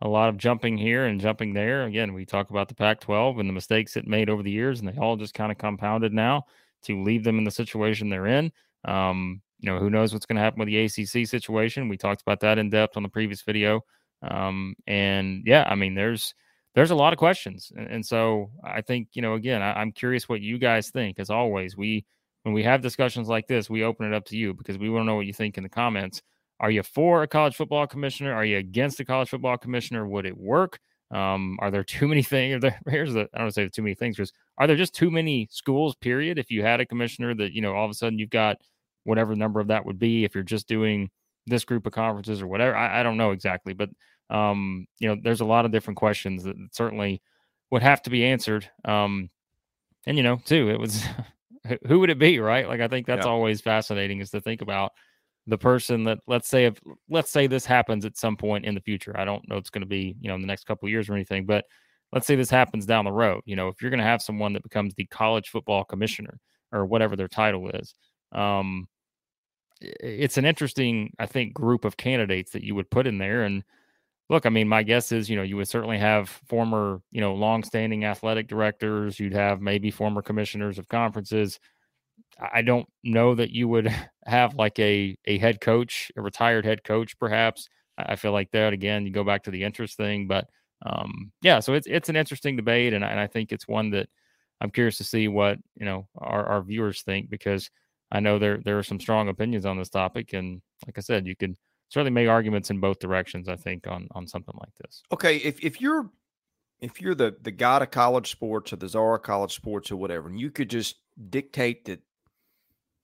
a 0.00 0.06
lot 0.06 0.28
of 0.28 0.38
jumping 0.38 0.78
here 0.78 1.06
and 1.06 1.20
jumping 1.20 1.52
there. 1.52 1.82
Again, 1.82 2.14
we 2.14 2.24
talk 2.24 2.50
about 2.50 2.68
the 2.68 2.76
Pac-12 2.76 3.40
and 3.40 3.48
the 3.48 3.52
mistakes 3.52 3.96
it 3.96 4.06
made 4.06 4.30
over 4.30 4.44
the 4.44 4.52
years, 4.52 4.78
and 4.78 4.88
they 4.88 4.96
all 4.96 5.16
just 5.16 5.34
kind 5.34 5.50
of 5.50 5.58
compounded 5.58 6.12
now 6.12 6.44
to 6.84 7.02
leave 7.02 7.24
them 7.24 7.38
in 7.38 7.44
the 7.44 7.50
situation 7.50 8.08
they're 8.08 8.28
in. 8.28 8.52
Um, 8.84 9.40
you 9.64 9.70
know, 9.70 9.78
who 9.78 9.88
knows 9.88 10.12
what's 10.12 10.26
going 10.26 10.36
to 10.36 10.42
happen 10.42 10.58
with 10.58 10.68
the 10.68 10.84
ACC 10.84 11.26
situation? 11.26 11.88
We 11.88 11.96
talked 11.96 12.20
about 12.20 12.40
that 12.40 12.58
in 12.58 12.68
depth 12.68 12.98
on 12.98 13.02
the 13.02 13.08
previous 13.08 13.40
video. 13.40 13.80
Um, 14.20 14.74
and 14.86 15.42
yeah, 15.46 15.64
I 15.66 15.74
mean, 15.74 15.94
there's 15.94 16.34
there's 16.74 16.90
a 16.90 16.94
lot 16.94 17.14
of 17.14 17.18
questions, 17.18 17.72
and, 17.74 17.86
and 17.86 18.06
so 18.06 18.50
I 18.62 18.82
think 18.82 19.08
you 19.14 19.22
know, 19.22 19.34
again, 19.34 19.62
I, 19.62 19.72
I'm 19.80 19.90
curious 19.90 20.28
what 20.28 20.42
you 20.42 20.58
guys 20.58 20.90
think. 20.90 21.18
As 21.18 21.30
always, 21.30 21.78
we 21.78 22.04
when 22.42 22.52
we 22.52 22.62
have 22.62 22.82
discussions 22.82 23.26
like 23.26 23.46
this, 23.46 23.70
we 23.70 23.84
open 23.84 24.06
it 24.06 24.14
up 24.14 24.26
to 24.26 24.36
you 24.36 24.52
because 24.52 24.76
we 24.76 24.90
want 24.90 25.02
to 25.02 25.06
know 25.06 25.14
what 25.14 25.26
you 25.26 25.32
think 25.32 25.56
in 25.56 25.62
the 25.62 25.70
comments. 25.70 26.20
Are 26.60 26.70
you 26.70 26.82
for 26.82 27.22
a 27.22 27.26
college 27.26 27.56
football 27.56 27.86
commissioner? 27.86 28.34
Are 28.34 28.44
you 28.44 28.58
against 28.58 29.00
a 29.00 29.04
college 29.06 29.30
football 29.30 29.56
commissioner? 29.56 30.06
Would 30.06 30.26
it 30.26 30.36
work? 30.36 30.78
Um, 31.10 31.56
are 31.60 31.70
there 31.70 31.84
too 31.84 32.06
many 32.06 32.22
things? 32.22 32.60
There, 32.60 32.78
here's 32.86 33.14
the 33.14 33.30
I 33.32 33.38
don't 33.38 33.50
say 33.50 33.66
too 33.70 33.82
many 33.82 33.94
things. 33.94 34.20
Are 34.58 34.66
there 34.66 34.76
just 34.76 34.94
too 34.94 35.10
many 35.10 35.48
schools? 35.50 35.94
Period. 35.96 36.38
If 36.38 36.50
you 36.50 36.62
had 36.62 36.80
a 36.80 36.86
commissioner 36.86 37.34
that 37.36 37.54
you 37.54 37.62
know 37.62 37.74
all 37.74 37.86
of 37.86 37.90
a 37.90 37.94
sudden 37.94 38.18
you've 38.18 38.28
got 38.28 38.58
whatever 39.04 39.34
number 39.34 39.60
of 39.60 39.68
that 39.68 39.84
would 39.86 39.98
be. 39.98 40.24
If 40.24 40.34
you're 40.34 40.44
just 40.44 40.68
doing 40.68 41.10
this 41.46 41.64
group 41.64 41.86
of 41.86 41.92
conferences 41.92 42.42
or 42.42 42.46
whatever, 42.46 42.76
I, 42.76 43.00
I 43.00 43.02
don't 43.02 43.16
know 43.16 43.30
exactly, 43.30 43.74
but 43.74 43.90
um, 44.30 44.86
you 44.98 45.08
know, 45.08 45.16
there's 45.22 45.40
a 45.40 45.46
lot 45.46 45.64
of 45.64 45.72
different 45.72 45.98
questions 45.98 46.44
that 46.44 46.56
certainly 46.72 47.22
would 47.70 47.82
have 47.82 48.02
to 48.02 48.10
be 48.10 48.24
answered. 48.24 48.68
Um, 48.84 49.30
and 50.06 50.16
you 50.16 50.22
know, 50.22 50.40
too, 50.44 50.70
it 50.70 50.78
was 50.78 51.04
who 51.86 52.00
would 52.00 52.10
it 52.10 52.18
be, 52.18 52.38
right? 52.38 52.68
Like 52.68 52.80
I 52.80 52.88
think 52.88 53.06
that's 53.06 53.26
yeah. 53.26 53.32
always 53.32 53.60
fascinating 53.60 54.20
is 54.20 54.30
to 54.30 54.40
think 54.40 54.62
about 54.62 54.92
the 55.46 55.58
person 55.58 56.04
that 56.04 56.18
let's 56.26 56.48
say 56.48 56.64
if 56.64 56.80
let's 57.10 57.30
say 57.30 57.46
this 57.46 57.66
happens 57.66 58.04
at 58.04 58.16
some 58.16 58.36
point 58.36 58.64
in 58.64 58.74
the 58.74 58.80
future. 58.80 59.18
I 59.18 59.24
don't 59.24 59.46
know 59.48 59.56
it's 59.56 59.70
going 59.70 59.82
to 59.82 59.86
be, 59.86 60.16
you 60.20 60.28
know, 60.28 60.34
in 60.34 60.40
the 60.40 60.46
next 60.46 60.64
couple 60.64 60.88
years 60.88 61.08
or 61.08 61.14
anything, 61.14 61.44
but 61.44 61.64
let's 62.12 62.26
say 62.26 62.36
this 62.36 62.50
happens 62.50 62.86
down 62.86 63.04
the 63.04 63.12
road. 63.12 63.42
You 63.44 63.56
know, 63.56 63.68
if 63.68 63.82
you're 63.82 63.90
going 63.90 63.98
to 63.98 64.04
have 64.04 64.22
someone 64.22 64.52
that 64.54 64.62
becomes 64.62 64.94
the 64.94 65.06
college 65.06 65.50
football 65.50 65.84
commissioner 65.84 66.38
or 66.72 66.86
whatever 66.86 67.16
their 67.16 67.28
title 67.28 67.68
is, 67.70 67.94
um, 68.32 68.88
it's 69.80 70.38
an 70.38 70.44
interesting, 70.44 71.12
I 71.18 71.26
think, 71.26 71.52
group 71.54 71.84
of 71.84 71.96
candidates 71.96 72.52
that 72.52 72.64
you 72.64 72.74
would 72.74 72.90
put 72.90 73.06
in 73.06 73.18
there. 73.18 73.44
And 73.44 73.64
look, 74.30 74.46
I 74.46 74.48
mean, 74.50 74.68
my 74.68 74.82
guess 74.82 75.12
is, 75.12 75.28
you 75.28 75.36
know, 75.36 75.42
you 75.42 75.56
would 75.56 75.68
certainly 75.68 75.98
have 75.98 76.28
former, 76.46 77.00
you 77.10 77.20
know, 77.20 77.34
longstanding 77.34 78.04
athletic 78.04 78.48
directors. 78.48 79.18
You'd 79.20 79.34
have 79.34 79.60
maybe 79.60 79.90
former 79.90 80.22
commissioners 80.22 80.78
of 80.78 80.88
conferences. 80.88 81.60
I 82.52 82.62
don't 82.62 82.88
know 83.02 83.34
that 83.34 83.50
you 83.50 83.68
would 83.68 83.88
have 84.26 84.54
like 84.54 84.78
a 84.78 85.16
a 85.26 85.38
head 85.38 85.60
coach, 85.60 86.10
a 86.16 86.22
retired 86.22 86.64
head 86.64 86.84
coach, 86.84 87.18
perhaps. 87.18 87.68
I 87.96 88.16
feel 88.16 88.32
like 88.32 88.50
that 88.52 88.72
again. 88.72 89.06
You 89.06 89.12
go 89.12 89.24
back 89.24 89.44
to 89.44 89.50
the 89.52 89.62
interest 89.62 89.96
thing, 89.96 90.26
but 90.26 90.48
um, 90.84 91.32
yeah. 91.42 91.60
So 91.60 91.74
it's 91.74 91.86
it's 91.86 92.08
an 92.08 92.16
interesting 92.16 92.56
debate, 92.56 92.92
and, 92.92 93.04
and 93.04 93.20
I 93.20 93.26
think 93.28 93.52
it's 93.52 93.68
one 93.68 93.90
that 93.90 94.08
I'm 94.60 94.70
curious 94.70 94.96
to 94.98 95.04
see 95.04 95.28
what 95.28 95.58
you 95.76 95.86
know 95.86 96.08
our 96.18 96.44
our 96.46 96.62
viewers 96.62 97.02
think 97.02 97.30
because 97.30 97.70
I 98.14 98.20
know 98.20 98.38
there 98.38 98.58
there 98.58 98.78
are 98.78 98.84
some 98.84 99.00
strong 99.00 99.28
opinions 99.28 99.66
on 99.66 99.76
this 99.76 99.90
topic, 99.90 100.32
and 100.32 100.62
like 100.86 100.96
I 100.96 101.00
said, 101.00 101.26
you 101.26 101.34
could 101.34 101.56
certainly 101.88 102.12
make 102.12 102.28
arguments 102.28 102.70
in 102.70 102.78
both 102.78 103.00
directions. 103.00 103.48
I 103.48 103.56
think 103.56 103.88
on 103.88 104.06
on 104.12 104.28
something 104.28 104.54
like 104.58 104.74
this. 104.80 105.02
Okay, 105.12 105.36
if 105.38 105.62
if 105.62 105.80
you're 105.80 106.08
if 106.80 107.00
you're 107.00 107.16
the 107.16 107.36
the 107.42 107.50
god 107.50 107.82
of 107.82 107.90
college 107.90 108.30
sports 108.30 108.72
or 108.72 108.76
the 108.76 108.88
czar 108.88 109.16
of 109.16 109.22
college 109.22 109.52
sports 109.52 109.90
or 109.90 109.96
whatever, 109.96 110.28
and 110.28 110.38
you 110.38 110.52
could 110.52 110.70
just 110.70 110.96
dictate 111.28 111.86
that 111.86 112.00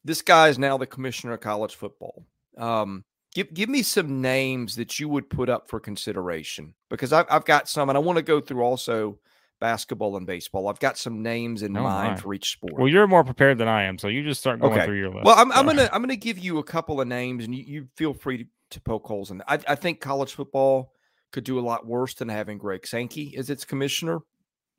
this 0.04 0.22
guy 0.22 0.48
is 0.48 0.58
now 0.60 0.78
the 0.78 0.86
commissioner 0.86 1.34
of 1.34 1.40
college 1.40 1.74
football. 1.74 2.24
Um, 2.56 3.04
give 3.34 3.52
give 3.52 3.68
me 3.68 3.82
some 3.82 4.20
names 4.20 4.76
that 4.76 5.00
you 5.00 5.08
would 5.08 5.28
put 5.28 5.48
up 5.48 5.68
for 5.68 5.80
consideration 5.80 6.74
because 6.88 7.12
I've 7.12 7.26
I've 7.28 7.44
got 7.44 7.68
some, 7.68 7.88
and 7.88 7.98
I 7.98 8.00
want 8.00 8.18
to 8.18 8.22
go 8.22 8.40
through 8.40 8.62
also 8.62 9.18
basketball 9.60 10.16
and 10.16 10.26
baseball. 10.26 10.68
I've 10.68 10.80
got 10.80 10.98
some 10.98 11.22
names 11.22 11.62
in 11.62 11.76
oh 11.76 11.82
mind 11.82 12.14
my. 12.14 12.16
for 12.16 12.34
each 12.34 12.52
sport. 12.52 12.74
Well, 12.76 12.88
you're 12.88 13.06
more 13.06 13.22
prepared 13.22 13.58
than 13.58 13.68
I 13.68 13.84
am, 13.84 13.98
so 13.98 14.08
you 14.08 14.24
just 14.24 14.40
start 14.40 14.60
going 14.60 14.72
okay. 14.72 14.86
through 14.86 14.98
your 14.98 15.10
list. 15.10 15.24
Well, 15.24 15.38
I'm, 15.38 15.52
I'm 15.52 15.66
gonna 15.66 15.88
I'm 15.92 16.02
gonna 16.02 16.16
give 16.16 16.38
you 16.38 16.58
a 16.58 16.64
couple 16.64 17.00
of 17.00 17.06
names, 17.06 17.44
and 17.44 17.54
you, 17.54 17.64
you 17.64 17.88
feel 17.96 18.14
free 18.14 18.38
to, 18.38 18.44
to 18.70 18.80
poke 18.80 19.06
holes 19.06 19.30
in. 19.30 19.42
I, 19.46 19.58
I 19.68 19.74
think 19.76 20.00
college 20.00 20.34
football 20.34 20.92
could 21.32 21.44
do 21.44 21.58
a 21.58 21.62
lot 21.62 21.86
worse 21.86 22.14
than 22.14 22.28
having 22.28 22.58
Greg 22.58 22.86
Sankey 22.86 23.36
as 23.36 23.50
its 23.50 23.64
commissioner. 23.64 24.18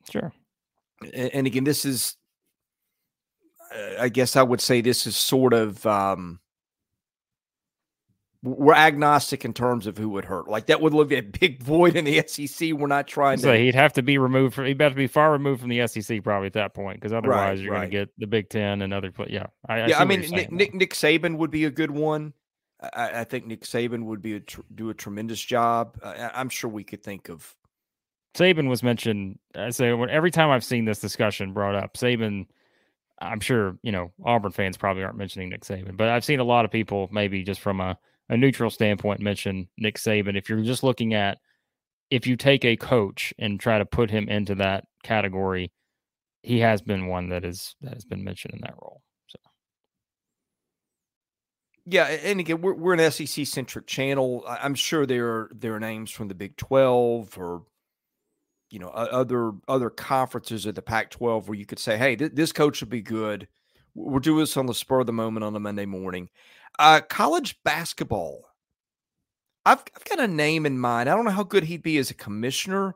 Sure. 0.09 0.33
And, 1.01 1.33
and 1.33 1.47
again, 1.47 1.63
this 1.63 1.85
is, 1.85 2.17
I 3.97 4.09
guess 4.09 4.35
I 4.35 4.43
would 4.43 4.59
say 4.59 4.81
this 4.81 5.07
is 5.07 5.15
sort 5.15 5.53
of 5.53 5.85
um, 5.85 6.40
we're 8.43 8.73
agnostic 8.73 9.45
in 9.45 9.53
terms 9.53 9.85
of 9.85 9.97
who 9.97 10.09
would 10.09 10.25
hurt. 10.25 10.47
Like 10.47 10.65
that 10.67 10.81
would 10.81 10.93
leave 10.93 11.11
a 11.11 11.21
big 11.21 11.61
void 11.61 11.95
in 11.95 12.05
the 12.05 12.23
SEC. 12.25 12.71
We're 12.71 12.87
not 12.87 13.07
trying 13.07 13.37
so 13.37 13.51
to. 13.51 13.57
he'd 13.57 13.75
have 13.75 13.93
to 13.93 14.01
be 14.01 14.17
removed 14.17 14.55
from. 14.55 14.65
He'd 14.65 14.81
have 14.81 14.93
to 14.93 14.95
be 14.95 15.07
far 15.07 15.31
removed 15.31 15.61
from 15.61 15.69
the 15.69 15.85
SEC 15.87 16.23
probably 16.23 16.47
at 16.47 16.53
that 16.53 16.73
point, 16.73 16.99
because 16.99 17.13
otherwise 17.13 17.59
right, 17.59 17.63
you're 17.63 17.73
right. 17.73 17.79
going 17.79 17.91
to 17.91 17.97
get 17.97 18.09
the 18.17 18.27
Big 18.27 18.49
Ten 18.49 18.81
and 18.81 18.93
other. 18.93 19.11
Yeah, 19.27 19.47
I, 19.67 19.85
yeah. 19.87 19.99
I, 19.99 20.01
I 20.01 20.05
mean, 20.05 20.21
Nick, 20.21 20.51
Nick, 20.51 20.73
Nick 20.73 20.93
Saban 20.93 21.37
would 21.37 21.51
be 21.51 21.65
a 21.65 21.71
good 21.71 21.91
one. 21.91 22.33
I, 22.81 23.21
I 23.21 23.23
think 23.25 23.45
Nick 23.45 23.61
Saban 23.61 24.05
would 24.05 24.23
be 24.23 24.35
a 24.35 24.39
tr- 24.39 24.61
do 24.73 24.89
a 24.89 24.93
tremendous 24.93 25.39
job. 25.39 25.99
I, 26.03 26.31
I'm 26.33 26.49
sure 26.49 26.69
we 26.69 26.83
could 26.83 27.03
think 27.03 27.29
of. 27.29 27.55
Saban 28.33 28.69
was 28.69 28.81
mentioned. 28.81 29.37
Uh, 29.55 29.63
I 29.63 29.69
say 29.69 29.89
every 29.91 30.31
time 30.31 30.49
I've 30.49 30.63
seen 30.63 30.85
this 30.85 30.99
discussion 30.99 31.53
brought 31.53 31.75
up, 31.75 31.93
Saban. 31.95 32.47
I'm 33.23 33.39
sure 33.39 33.77
you 33.83 33.91
know 33.91 34.11
Auburn 34.25 34.51
fans 34.51 34.77
probably 34.77 35.03
aren't 35.03 35.17
mentioning 35.17 35.49
Nick 35.49 35.61
Saban, 35.61 35.95
but 35.95 36.09
I've 36.09 36.25
seen 36.25 36.39
a 36.39 36.43
lot 36.43 36.65
of 36.65 36.71
people 36.71 37.07
maybe 37.11 37.43
just 37.43 37.61
from 37.61 37.79
a 37.79 37.99
a 38.29 38.37
neutral 38.37 38.69
standpoint 38.69 39.19
mention 39.19 39.67
Nick 39.77 39.97
Saban. 39.97 40.37
If 40.37 40.49
you're 40.49 40.61
just 40.61 40.83
looking 40.83 41.13
at 41.13 41.37
if 42.09 42.27
you 42.27 42.35
take 42.35 42.65
a 42.65 42.75
coach 42.75 43.33
and 43.39 43.59
try 43.59 43.77
to 43.77 43.85
put 43.85 44.11
him 44.11 44.27
into 44.27 44.55
that 44.55 44.83
category, 45.03 45.71
he 46.43 46.59
has 46.59 46.81
been 46.81 47.07
one 47.07 47.29
that 47.29 47.45
is 47.45 47.75
that 47.81 47.93
has 47.93 48.05
been 48.05 48.23
mentioned 48.23 48.53
in 48.53 48.61
that 48.61 48.75
role. 48.81 49.01
So 49.27 49.39
yeah, 51.85 52.05
and 52.05 52.39
again, 52.39 52.61
we're 52.61 52.73
we're 52.73 52.93
an 52.93 53.11
SEC 53.11 53.47
centric 53.47 53.87
channel. 53.87 54.43
I'm 54.47 54.75
sure 54.75 55.05
there 55.05 55.27
are 55.27 55.51
there 55.53 55.75
are 55.75 55.79
names 55.79 56.11
from 56.11 56.27
the 56.27 56.35
Big 56.35 56.57
Twelve 56.57 57.37
or 57.37 57.63
you 58.69 58.79
know 58.79 58.89
other 58.89 59.51
other 59.67 59.89
conferences 59.89 60.65
of 60.65 60.75
the 60.75 60.81
Pac-12 60.81 61.47
where 61.47 61.57
you 61.57 61.65
could 61.65 61.79
say, 61.79 61.97
hey, 61.97 62.15
th- 62.15 62.31
this 62.33 62.51
coach 62.51 62.81
would 62.81 62.89
be 62.89 63.01
good. 63.01 63.47
We're 63.93 64.19
doing 64.19 64.39
this 64.39 64.57
on 64.57 64.65
the 64.65 64.73
spur 64.73 65.01
of 65.01 65.05
the 65.05 65.13
moment 65.13 65.43
on 65.43 65.55
a 65.55 65.59
Monday 65.59 65.85
morning. 65.85 66.29
Uh, 66.79 67.01
college 67.01 67.57
basketball. 67.63 68.45
I've, 69.65 69.83
I've 69.95 70.05
got 70.05 70.19
a 70.19 70.27
name 70.27 70.65
in 70.65 70.79
mind. 70.79 71.09
I 71.09 71.15
don't 71.15 71.25
know 71.25 71.31
how 71.31 71.43
good 71.43 71.65
he'd 71.65 71.83
be 71.83 71.97
as 71.97 72.09
a 72.09 72.15
commissioner, 72.15 72.95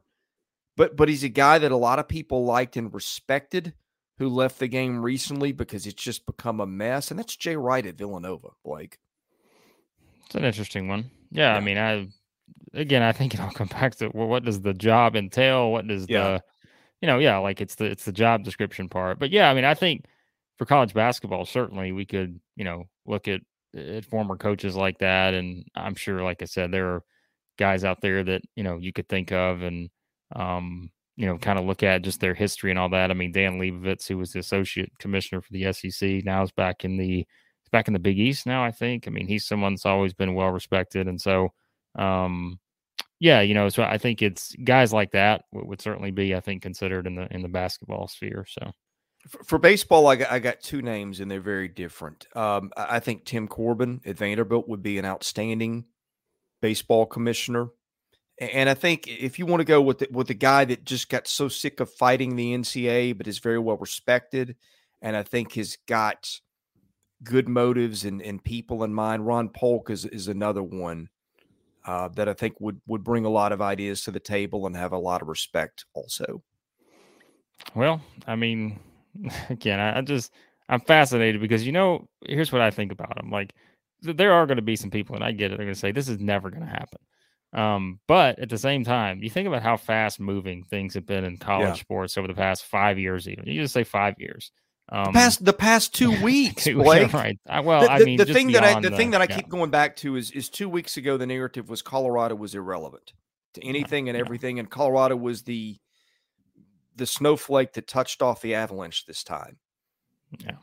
but 0.78 0.96
but 0.96 1.10
he's 1.10 1.24
a 1.24 1.30
guy 1.30 1.60
that 1.60 1.72
a 1.72 1.78
lot 1.78 2.00
of 2.00 2.08
people 2.08 2.46
liked 2.46 2.78
and 2.78 2.94
respected 2.94 3.74
who 4.18 4.30
left 4.30 4.60
the 4.60 4.68
game 4.68 5.02
recently 5.02 5.52
because 5.52 5.86
it's 5.86 6.02
just 6.02 6.26
become 6.26 6.60
a 6.60 6.66
mess. 6.66 7.12
And 7.12 7.20
that's 7.20 7.36
Jay 7.36 7.56
Wright 7.56 7.86
at 7.86 7.98
Villanova, 7.98 8.50
Blake. 8.64 8.98
It's 10.26 10.36
an 10.36 10.46
interesting 10.46 10.88
one. 10.88 11.12
Yeah, 11.32 11.52
yeah. 11.52 11.58
I 11.58 11.60
mean, 11.60 11.78
I 11.78 12.08
again, 12.74 13.04
I 13.04 13.12
think 13.12 13.34
it 13.34 13.40
all 13.40 13.52
comes 13.54 13.72
back 13.72 13.96
to 13.96 14.10
well, 14.14 14.28
what 14.28 14.44
does 14.44 14.62
the 14.62 14.74
job 14.74 15.16
entail? 15.16 15.72
What 15.72 15.88
does 15.88 16.08
yeah. 16.10 16.24
the 16.24 16.44
you 17.02 17.08
know, 17.08 17.20
yeah, 17.20 17.38
like 17.38 17.62
it's 17.62 17.76
the 17.76 17.86
it's 17.86 18.06
the 18.06 18.12
job 18.12 18.44
description 18.44 18.90
part. 18.90 19.20
But 19.20 19.32
yeah, 19.32 19.50
I 19.50 19.54
mean, 19.54 19.66
I 19.66 19.74
think 19.74 20.06
for 20.58 20.66
college 20.66 20.94
basketball, 20.94 21.46
certainly 21.46 21.92
we 21.92 22.06
could, 22.06 22.40
you 22.56 22.64
know, 22.66 22.86
look 23.06 23.28
at 23.28 23.42
at 23.76 24.06
former 24.06 24.38
coaches 24.38 24.76
like 24.76 25.00
that. 25.00 25.34
And 25.34 25.66
I'm 25.76 25.96
sure, 25.96 26.24
like 26.24 26.42
I 26.42 26.46
said, 26.46 26.72
there 26.72 26.88
are 26.94 27.04
guys 27.58 27.84
out 27.84 28.02
there 28.02 28.24
that, 28.24 28.42
you 28.56 28.64
know, 28.64 28.78
you 28.78 28.94
could 28.94 29.10
think 29.10 29.32
of 29.32 29.62
and, 29.62 29.90
um, 30.36 30.90
you 31.18 31.26
know, 31.26 31.38
kind 31.38 31.60
of 31.60 31.66
look 31.66 31.84
at 31.84 32.02
just 32.04 32.20
their 32.20 32.34
history 32.34 32.70
and 32.72 32.80
all 32.80 32.90
that. 32.90 33.12
I 33.12 33.14
mean, 33.14 33.32
Dan 33.32 33.60
Leibovitz, 33.60 34.08
who 34.08 34.18
was 34.18 34.32
the 34.32 34.40
associate 34.40 34.92
commissioner 35.00 35.42
for 35.42 35.52
the 35.54 35.72
SEC, 35.74 36.24
now 36.26 36.44
is 36.44 36.52
back 36.52 36.86
in 36.86 36.98
the 36.98 37.26
back 37.72 37.88
in 37.88 37.94
the 37.94 38.00
Big 38.00 38.20
East 38.20 38.46
now. 38.46 38.64
I 38.64 38.72
think. 38.72 39.08
I 39.08 39.12
mean, 39.12 39.28
he's 39.28 39.46
someone 39.46 39.74
that's 39.74 39.86
always 39.86 40.14
been 40.14 40.36
well 40.36 40.50
respected, 40.50 41.08
and 41.08 41.20
so, 41.22 41.50
um, 41.98 42.60
yeah, 43.20 43.42
you 43.42 43.54
know, 43.54 43.70
so 43.70 43.84
I 43.84 43.98
think 43.98 44.22
it's 44.22 44.54
guys 44.64 44.94
like 44.94 45.12
that 45.12 45.44
would, 45.54 45.66
would 45.68 45.82
certainly 45.82 46.12
be, 46.12 46.36
I 46.36 46.42
think, 46.42 46.62
considered 46.62 47.08
in 47.08 47.16
the 47.16 47.28
in 47.34 47.42
the 47.42 47.50
basketball 47.50 48.08
sphere. 48.08 48.46
So, 48.50 48.72
for, 49.28 49.58
baseball, 49.58 50.08
I 50.08 50.16
got, 50.16 50.32
I 50.32 50.40
got 50.40 50.62
two 50.62 50.82
names 50.82 51.20
and 51.20 51.30
they're 51.30 51.40
very 51.40 51.68
different. 51.68 52.28
Um, 52.36 52.72
I, 52.78 53.00
think 53.00 53.26
Tim 53.26 53.48
Corbin 53.48 54.02
at 54.06 54.18
Vanderbilt 54.18 54.68
would 54.68 54.84
be 54.84 54.98
an 54.98 55.06
outstanding 55.06 55.86
baseball 56.62 57.06
commissioner. 57.06 57.70
And 58.40 58.70
I 58.70 58.74
think 58.74 59.08
if 59.08 59.40
you 59.40 59.46
want 59.46 59.62
to 59.62 59.66
go 59.66 59.82
with 59.82 60.00
the, 60.00 60.08
with 60.12 60.28
the 60.28 60.34
guy 60.34 60.66
that 60.66 60.84
just 60.84 61.10
got 61.10 61.28
so 61.28 61.48
sick 61.48 61.80
of 61.80 61.90
fighting 61.90 62.36
the 62.36 62.54
NCAA, 62.54 63.18
but 63.18 63.28
is 63.28 63.40
very 63.40 63.60
well 63.60 63.78
respected, 63.78 64.58
and 65.02 65.16
I 65.16 65.24
think 65.24 65.54
has 65.54 65.78
got 65.88 66.30
good 67.24 67.48
motives 67.48 68.04
and, 68.04 68.22
and 68.22 68.44
people 68.44 68.84
in 68.84 68.94
mind. 68.94 69.26
Ron 69.26 69.50
Polk 69.50 69.90
is, 69.90 70.06
is 70.06 70.28
another 70.28 70.62
one 70.62 71.10
uh, 71.86 72.10
that 72.10 72.28
I 72.28 72.34
think 72.34 72.60
would 72.60 72.82
would 72.88 73.04
bring 73.04 73.26
a 73.26 73.30
lot 73.30 73.52
of 73.52 73.62
ideas 73.62 74.02
to 74.04 74.12
the 74.12 74.20
table 74.20 74.66
and 74.66 74.76
have 74.76 74.92
a 74.92 74.98
lot 74.98 75.22
of 75.22 75.28
respect 75.28 75.86
also. 75.94 76.44
Well, 77.74 78.02
I 78.28 78.36
mean, 78.36 78.80
again, 79.50 79.80
I, 79.80 80.00
I 80.00 80.02
just 80.02 80.32
I'm 80.70 80.82
fascinated 80.82 81.42
because 81.42 81.66
you 81.66 81.72
know, 81.72 82.08
here's 82.26 82.52
what 82.52 82.62
I 82.62 82.72
think 82.72 82.92
about 82.92 83.16
them. 83.16 83.30
Like, 83.32 83.54
there 84.02 84.34
are 84.34 84.46
going 84.46 84.58
to 84.58 84.64
be 84.64 84.76
some 84.76 84.92
people, 84.92 85.16
and 85.16 85.24
I 85.24 85.32
get 85.32 85.52
it. 85.52 85.58
They're 85.58 85.66
going 85.66 85.74
to 85.74 85.80
say 85.80 85.92
this 85.92 86.10
is 86.10 86.20
never 86.20 86.50
going 86.50 86.64
to 86.64 86.70
happen. 86.70 87.00
Um, 87.54 88.00
but 88.08 88.38
at 88.40 88.50
the 88.50 88.58
same 88.58 88.84
time, 88.84 89.24
you 89.24 89.30
think 89.30 89.48
about 89.48 89.64
how 89.64 89.78
fast 89.78 90.20
moving 90.20 90.64
things 90.64 90.94
have 90.94 91.06
been 91.06 91.24
in 91.24 91.38
college 91.38 91.68
yeah. 91.68 91.74
sports 91.76 92.18
over 92.18 92.28
the 92.28 92.34
past 92.34 92.66
five 92.66 93.00
years. 93.00 93.30
Even 93.30 93.48
you 93.48 93.62
just 93.62 93.74
say 93.74 93.84
five 93.84 94.16
years. 94.18 94.52
Um, 94.90 95.06
the 95.06 95.12
past 95.12 95.46
the 95.46 95.54
past 95.54 95.94
two 95.96 96.22
weeks, 96.24 96.68
Blake. 96.74 97.14
right. 97.14 97.40
I, 97.48 97.62
well, 97.62 97.82
the, 97.82 97.92
I 97.92 98.00
mean, 98.00 98.18
the, 98.18 98.26
thing 98.26 98.52
that 98.52 98.64
I 98.64 98.80
the, 98.80 98.90
the, 98.90 98.98
thing 98.98 99.12
that 99.12 99.22
I 99.22 99.28
keep 99.28 99.48
going 99.50 99.72
back 99.72 99.96
to 99.98 100.16
is 100.16 100.32
is 100.32 100.50
two 100.50 100.70
weeks 100.70 100.98
ago 100.98 101.18
the 101.18 101.26
narrative 101.26 101.70
was 101.70 101.82
Colorado 101.82 102.36
was 102.36 102.54
irrelevant 102.54 103.14
to 103.54 103.66
anything 103.66 104.10
and 104.10 104.18
everything, 104.18 104.60
and 104.60 104.70
Colorado 104.70 105.16
was 105.16 105.44
the 105.44 105.78
the 106.96 107.06
snowflake 107.06 107.74
that 107.74 107.88
touched 107.88 108.22
off 108.22 108.42
the 108.42 108.56
avalanche 108.56 109.06
this 109.06 109.24
time. 109.24 109.58
Yeah. 110.40 110.58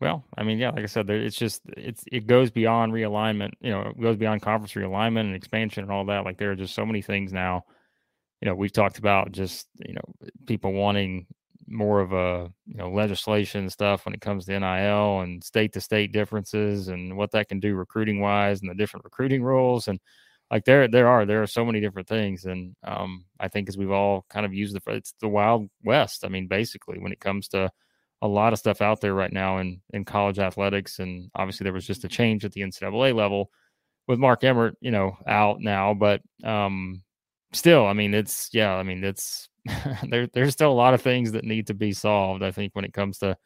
Well, 0.00 0.24
I 0.36 0.44
mean, 0.44 0.58
yeah, 0.58 0.70
like 0.70 0.84
I 0.84 0.86
said, 0.86 1.10
it's 1.10 1.36
just 1.36 1.62
it's 1.76 2.04
it 2.10 2.26
goes 2.26 2.50
beyond 2.50 2.92
realignment. 2.92 3.52
You 3.60 3.70
know, 3.70 3.80
it 3.82 4.00
goes 4.00 4.16
beyond 4.16 4.42
conference 4.42 4.74
realignment 4.74 5.22
and 5.22 5.34
expansion 5.34 5.82
and 5.82 5.92
all 5.92 6.04
that. 6.06 6.24
Like 6.24 6.38
there 6.38 6.52
are 6.52 6.56
just 6.56 6.74
so 6.74 6.86
many 6.86 7.02
things 7.02 7.32
now. 7.32 7.64
You 8.40 8.46
know, 8.46 8.54
we've 8.54 8.72
talked 8.72 8.98
about 8.98 9.32
just 9.32 9.66
you 9.84 9.94
know 9.94 10.28
people 10.46 10.72
wanting 10.72 11.26
more 11.66 12.00
of 12.00 12.12
a 12.12 12.50
you 12.66 12.76
know 12.76 12.90
legislation 12.90 13.68
stuff 13.68 14.06
when 14.06 14.14
it 14.14 14.20
comes 14.20 14.44
to 14.46 14.58
NIL 14.58 15.20
and 15.20 15.42
state 15.42 15.72
to 15.72 15.80
state 15.80 16.12
differences 16.12 16.88
and 16.88 17.16
what 17.16 17.32
that 17.32 17.48
can 17.48 17.58
do 17.58 17.74
recruiting 17.74 18.20
wise 18.20 18.60
and 18.60 18.70
the 18.70 18.74
different 18.74 19.04
recruiting 19.04 19.42
rules 19.42 19.88
and 19.88 19.98
like 20.50 20.64
there 20.64 20.88
there 20.88 21.08
are 21.08 21.26
there 21.26 21.42
are 21.42 21.46
so 21.46 21.64
many 21.64 21.80
different 21.80 22.08
things 22.08 22.44
and 22.44 22.74
um, 22.84 23.24
I 23.38 23.48
think 23.48 23.68
as 23.68 23.76
we've 23.76 23.90
all 23.90 24.24
kind 24.30 24.46
of 24.46 24.54
used 24.54 24.74
the 24.74 24.92
it's 24.92 25.14
the 25.20 25.28
wild 25.28 25.68
west. 25.84 26.24
I 26.24 26.28
mean, 26.28 26.46
basically 26.46 26.98
when 26.98 27.12
it 27.12 27.20
comes 27.20 27.48
to 27.48 27.70
a 28.22 28.28
lot 28.28 28.52
of 28.52 28.58
stuff 28.58 28.82
out 28.82 29.00
there 29.00 29.14
right 29.14 29.32
now 29.32 29.58
in 29.58 29.80
in 29.90 30.04
college 30.04 30.38
athletics 30.38 30.98
and 30.98 31.30
obviously 31.34 31.64
there 31.64 31.72
was 31.72 31.86
just 31.86 32.04
a 32.04 32.08
change 32.08 32.44
at 32.44 32.52
the 32.52 32.62
NCAA 32.62 33.14
level 33.14 33.50
with 34.08 34.18
Mark 34.18 34.42
Emmert, 34.42 34.76
you 34.80 34.90
know, 34.90 35.16
out 35.26 35.60
now, 35.60 35.94
but 35.94 36.22
um, 36.42 37.02
still, 37.52 37.86
I 37.86 37.92
mean, 37.92 38.14
it's 38.14 38.48
yeah, 38.52 38.74
I 38.74 38.82
mean, 38.82 39.04
it's 39.04 39.48
there, 40.08 40.26
there's 40.32 40.54
still 40.54 40.72
a 40.72 40.72
lot 40.72 40.94
of 40.94 41.02
things 41.02 41.32
that 41.32 41.44
need 41.44 41.68
to 41.68 41.74
be 41.74 41.92
solved. 41.92 42.42
I 42.42 42.50
think 42.50 42.74
when 42.74 42.84
it 42.84 42.92
comes 42.92 43.18
to 43.18 43.36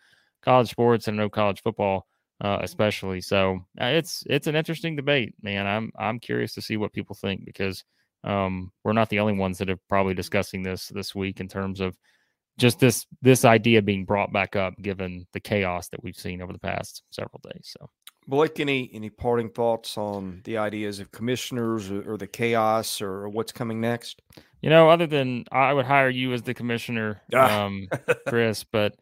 college 0.42 0.70
sports 0.70 1.08
and 1.08 1.16
no 1.16 1.28
college 1.28 1.62
football, 1.62 2.06
uh, 2.42 2.58
especially. 2.60 3.20
So 3.20 3.60
uh, 3.80 3.86
it's 3.86 4.24
it's 4.26 4.48
an 4.48 4.56
interesting 4.56 4.96
debate, 4.96 5.34
man. 5.40 5.66
I'm 5.66 5.92
I'm 5.98 6.18
curious 6.18 6.54
to 6.54 6.62
see 6.62 6.76
what 6.76 6.92
people 6.92 7.14
think 7.14 7.44
because 7.44 7.84
um, 8.24 8.72
we're 8.84 8.92
not 8.92 9.08
the 9.08 9.20
only 9.20 9.34
ones 9.34 9.58
that 9.58 9.70
are 9.70 9.78
probably 9.88 10.14
discussing 10.14 10.62
this 10.62 10.88
this 10.88 11.14
week 11.14 11.40
in 11.40 11.48
terms 11.48 11.80
of 11.80 11.96
just 12.58 12.80
this 12.80 13.06
this 13.22 13.44
idea 13.44 13.80
being 13.80 14.04
brought 14.04 14.32
back 14.32 14.56
up 14.56 14.74
given 14.82 15.26
the 15.32 15.40
chaos 15.40 15.88
that 15.88 16.02
we've 16.02 16.16
seen 16.16 16.42
over 16.42 16.52
the 16.52 16.58
past 16.58 17.02
several 17.10 17.40
days. 17.44 17.74
So. 17.78 17.88
Blake, 18.26 18.60
any 18.60 18.90
any 18.92 19.10
parting 19.10 19.48
thoughts 19.48 19.96
on 19.96 20.42
the 20.44 20.56
ideas 20.56 21.00
of 21.00 21.10
commissioners 21.10 21.90
or, 21.90 22.12
or 22.12 22.16
the 22.16 22.26
chaos 22.26 23.00
or 23.00 23.28
what's 23.28 23.52
coming 23.52 23.80
next? 23.80 24.20
You 24.60 24.70
know, 24.70 24.90
other 24.90 25.08
than 25.08 25.44
I 25.50 25.72
would 25.72 25.86
hire 25.86 26.10
you 26.10 26.32
as 26.32 26.42
the 26.42 26.54
commissioner, 26.54 27.20
ah. 27.34 27.64
um, 27.64 27.88
Chris, 28.28 28.62
but 28.62 28.94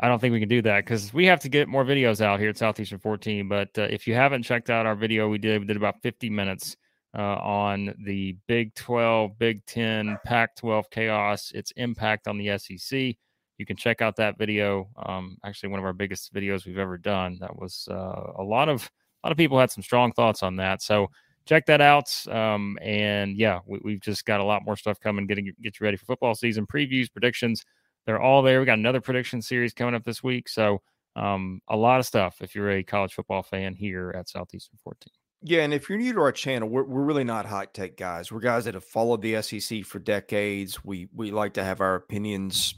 I 0.00 0.06
don't 0.06 0.20
think 0.20 0.32
we 0.32 0.40
can 0.40 0.48
do 0.48 0.62
that 0.62 0.84
because 0.84 1.12
we 1.12 1.26
have 1.26 1.40
to 1.40 1.48
get 1.48 1.68
more 1.68 1.84
videos 1.84 2.20
out 2.20 2.38
here 2.38 2.50
at 2.50 2.56
Southeastern 2.56 3.00
14. 3.00 3.48
But 3.48 3.76
uh, 3.76 3.82
if 3.82 4.06
you 4.06 4.14
haven't 4.14 4.44
checked 4.44 4.70
out 4.70 4.86
our 4.86 4.94
video, 4.94 5.28
we 5.28 5.38
did 5.38 5.60
we 5.60 5.66
did 5.66 5.76
about 5.76 6.00
50 6.02 6.30
minutes 6.30 6.76
uh, 7.16 7.36
on 7.36 7.94
the 8.04 8.36
Big 8.46 8.74
12, 8.74 9.38
Big 9.38 9.64
10, 9.66 10.18
Pac 10.24 10.54
12 10.56 10.88
chaos, 10.90 11.50
its 11.52 11.72
impact 11.72 12.28
on 12.28 12.38
the 12.38 12.56
SEC. 12.58 13.16
You 13.58 13.66
can 13.66 13.76
check 13.76 14.00
out 14.00 14.14
that 14.16 14.38
video. 14.38 14.88
Um, 15.04 15.36
actually, 15.44 15.70
one 15.70 15.80
of 15.80 15.84
our 15.84 15.92
biggest 15.92 16.32
videos 16.32 16.64
we've 16.64 16.78
ever 16.78 16.96
done. 16.96 17.38
That 17.40 17.58
was 17.58 17.88
uh, 17.90 18.32
a 18.38 18.42
lot 18.42 18.68
of 18.68 18.88
a 19.24 19.26
lot 19.26 19.32
of 19.32 19.36
people 19.36 19.58
had 19.58 19.72
some 19.72 19.82
strong 19.82 20.12
thoughts 20.12 20.44
on 20.44 20.54
that. 20.56 20.80
So 20.80 21.10
check 21.44 21.66
that 21.66 21.80
out. 21.80 22.08
Um, 22.28 22.78
and 22.80 23.36
yeah, 23.36 23.60
we, 23.66 23.94
have 23.94 24.00
just 24.00 24.24
got 24.26 24.38
a 24.38 24.44
lot 24.44 24.64
more 24.64 24.76
stuff 24.76 25.00
coming, 25.00 25.26
getting 25.26 25.52
get 25.60 25.80
you 25.80 25.84
ready 25.84 25.96
for 25.96 26.04
football 26.04 26.36
season 26.36 26.66
previews, 26.66 27.10
predictions. 27.10 27.64
They're 28.08 28.18
all 28.18 28.40
there. 28.40 28.58
We 28.58 28.64
got 28.64 28.78
another 28.78 29.02
prediction 29.02 29.42
series 29.42 29.74
coming 29.74 29.94
up 29.94 30.02
this 30.02 30.22
week. 30.22 30.48
So 30.48 30.80
um, 31.14 31.60
a 31.68 31.76
lot 31.76 32.00
of 32.00 32.06
stuff 32.06 32.38
if 32.40 32.54
you're 32.54 32.70
a 32.70 32.82
college 32.82 33.12
football 33.12 33.42
fan 33.42 33.74
here 33.74 34.14
at 34.16 34.30
Southeastern 34.30 34.78
14. 34.82 35.12
Yeah, 35.42 35.60
and 35.60 35.74
if 35.74 35.90
you're 35.90 35.98
new 35.98 36.14
to 36.14 36.20
our 36.20 36.32
channel, 36.32 36.70
we're, 36.70 36.84
we're 36.84 37.02
really 37.02 37.22
not 37.22 37.44
hot 37.44 37.74
tech 37.74 37.98
guys. 37.98 38.32
We're 38.32 38.40
guys 38.40 38.64
that 38.64 38.72
have 38.72 38.84
followed 38.84 39.20
the 39.20 39.42
SEC 39.42 39.84
for 39.84 39.98
decades. 39.98 40.82
We 40.82 41.08
we 41.14 41.32
like 41.32 41.52
to 41.54 41.64
have 41.64 41.82
our 41.82 41.96
opinions 41.96 42.74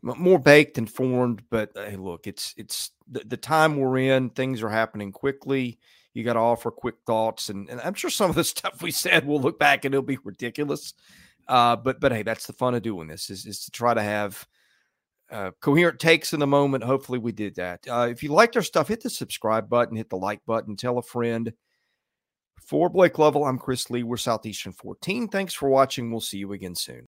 more 0.00 0.38
baked 0.38 0.78
and 0.78 0.88
formed. 0.88 1.42
But 1.50 1.72
hey, 1.74 1.96
look, 1.96 2.28
it's 2.28 2.54
it's 2.56 2.92
the, 3.10 3.24
the 3.26 3.36
time 3.36 3.78
we're 3.78 3.98
in. 3.98 4.30
Things 4.30 4.62
are 4.62 4.68
happening 4.68 5.10
quickly 5.10 5.80
you 6.14 6.24
got 6.24 6.34
to 6.34 6.40
offer 6.40 6.70
quick 6.70 6.96
thoughts. 7.06 7.48
And, 7.48 7.68
and 7.68 7.80
I'm 7.80 7.94
sure 7.94 8.10
some 8.10 8.30
of 8.30 8.36
the 8.36 8.44
stuff 8.44 8.82
we 8.82 8.90
said, 8.90 9.26
we'll 9.26 9.40
look 9.40 9.58
back 9.58 9.84
and 9.84 9.94
it'll 9.94 10.02
be 10.02 10.18
ridiculous. 10.22 10.94
Uh, 11.48 11.76
but 11.76 12.00
but 12.00 12.12
hey, 12.12 12.22
that's 12.22 12.46
the 12.46 12.52
fun 12.52 12.74
of 12.74 12.82
doing 12.82 13.08
this 13.08 13.30
is, 13.30 13.46
is 13.46 13.64
to 13.64 13.70
try 13.70 13.94
to 13.94 14.02
have 14.02 14.46
uh, 15.30 15.50
coherent 15.60 15.98
takes 15.98 16.32
in 16.32 16.40
the 16.40 16.46
moment. 16.46 16.84
Hopefully, 16.84 17.18
we 17.18 17.32
did 17.32 17.54
that. 17.56 17.80
Uh, 17.88 18.08
if 18.10 18.22
you 18.22 18.30
liked 18.30 18.56
our 18.56 18.62
stuff, 18.62 18.88
hit 18.88 19.02
the 19.02 19.10
subscribe 19.10 19.68
button, 19.68 19.96
hit 19.96 20.10
the 20.10 20.16
like 20.16 20.44
button, 20.46 20.76
tell 20.76 20.98
a 20.98 21.02
friend. 21.02 21.52
For 22.60 22.88
Blake 22.88 23.18
Lovell, 23.18 23.44
I'm 23.44 23.58
Chris 23.58 23.90
Lee. 23.90 24.04
We're 24.04 24.16
Southeastern 24.16 24.72
14. 24.72 25.28
Thanks 25.28 25.52
for 25.52 25.68
watching. 25.68 26.10
We'll 26.10 26.20
see 26.20 26.38
you 26.38 26.52
again 26.52 26.76
soon. 26.76 27.08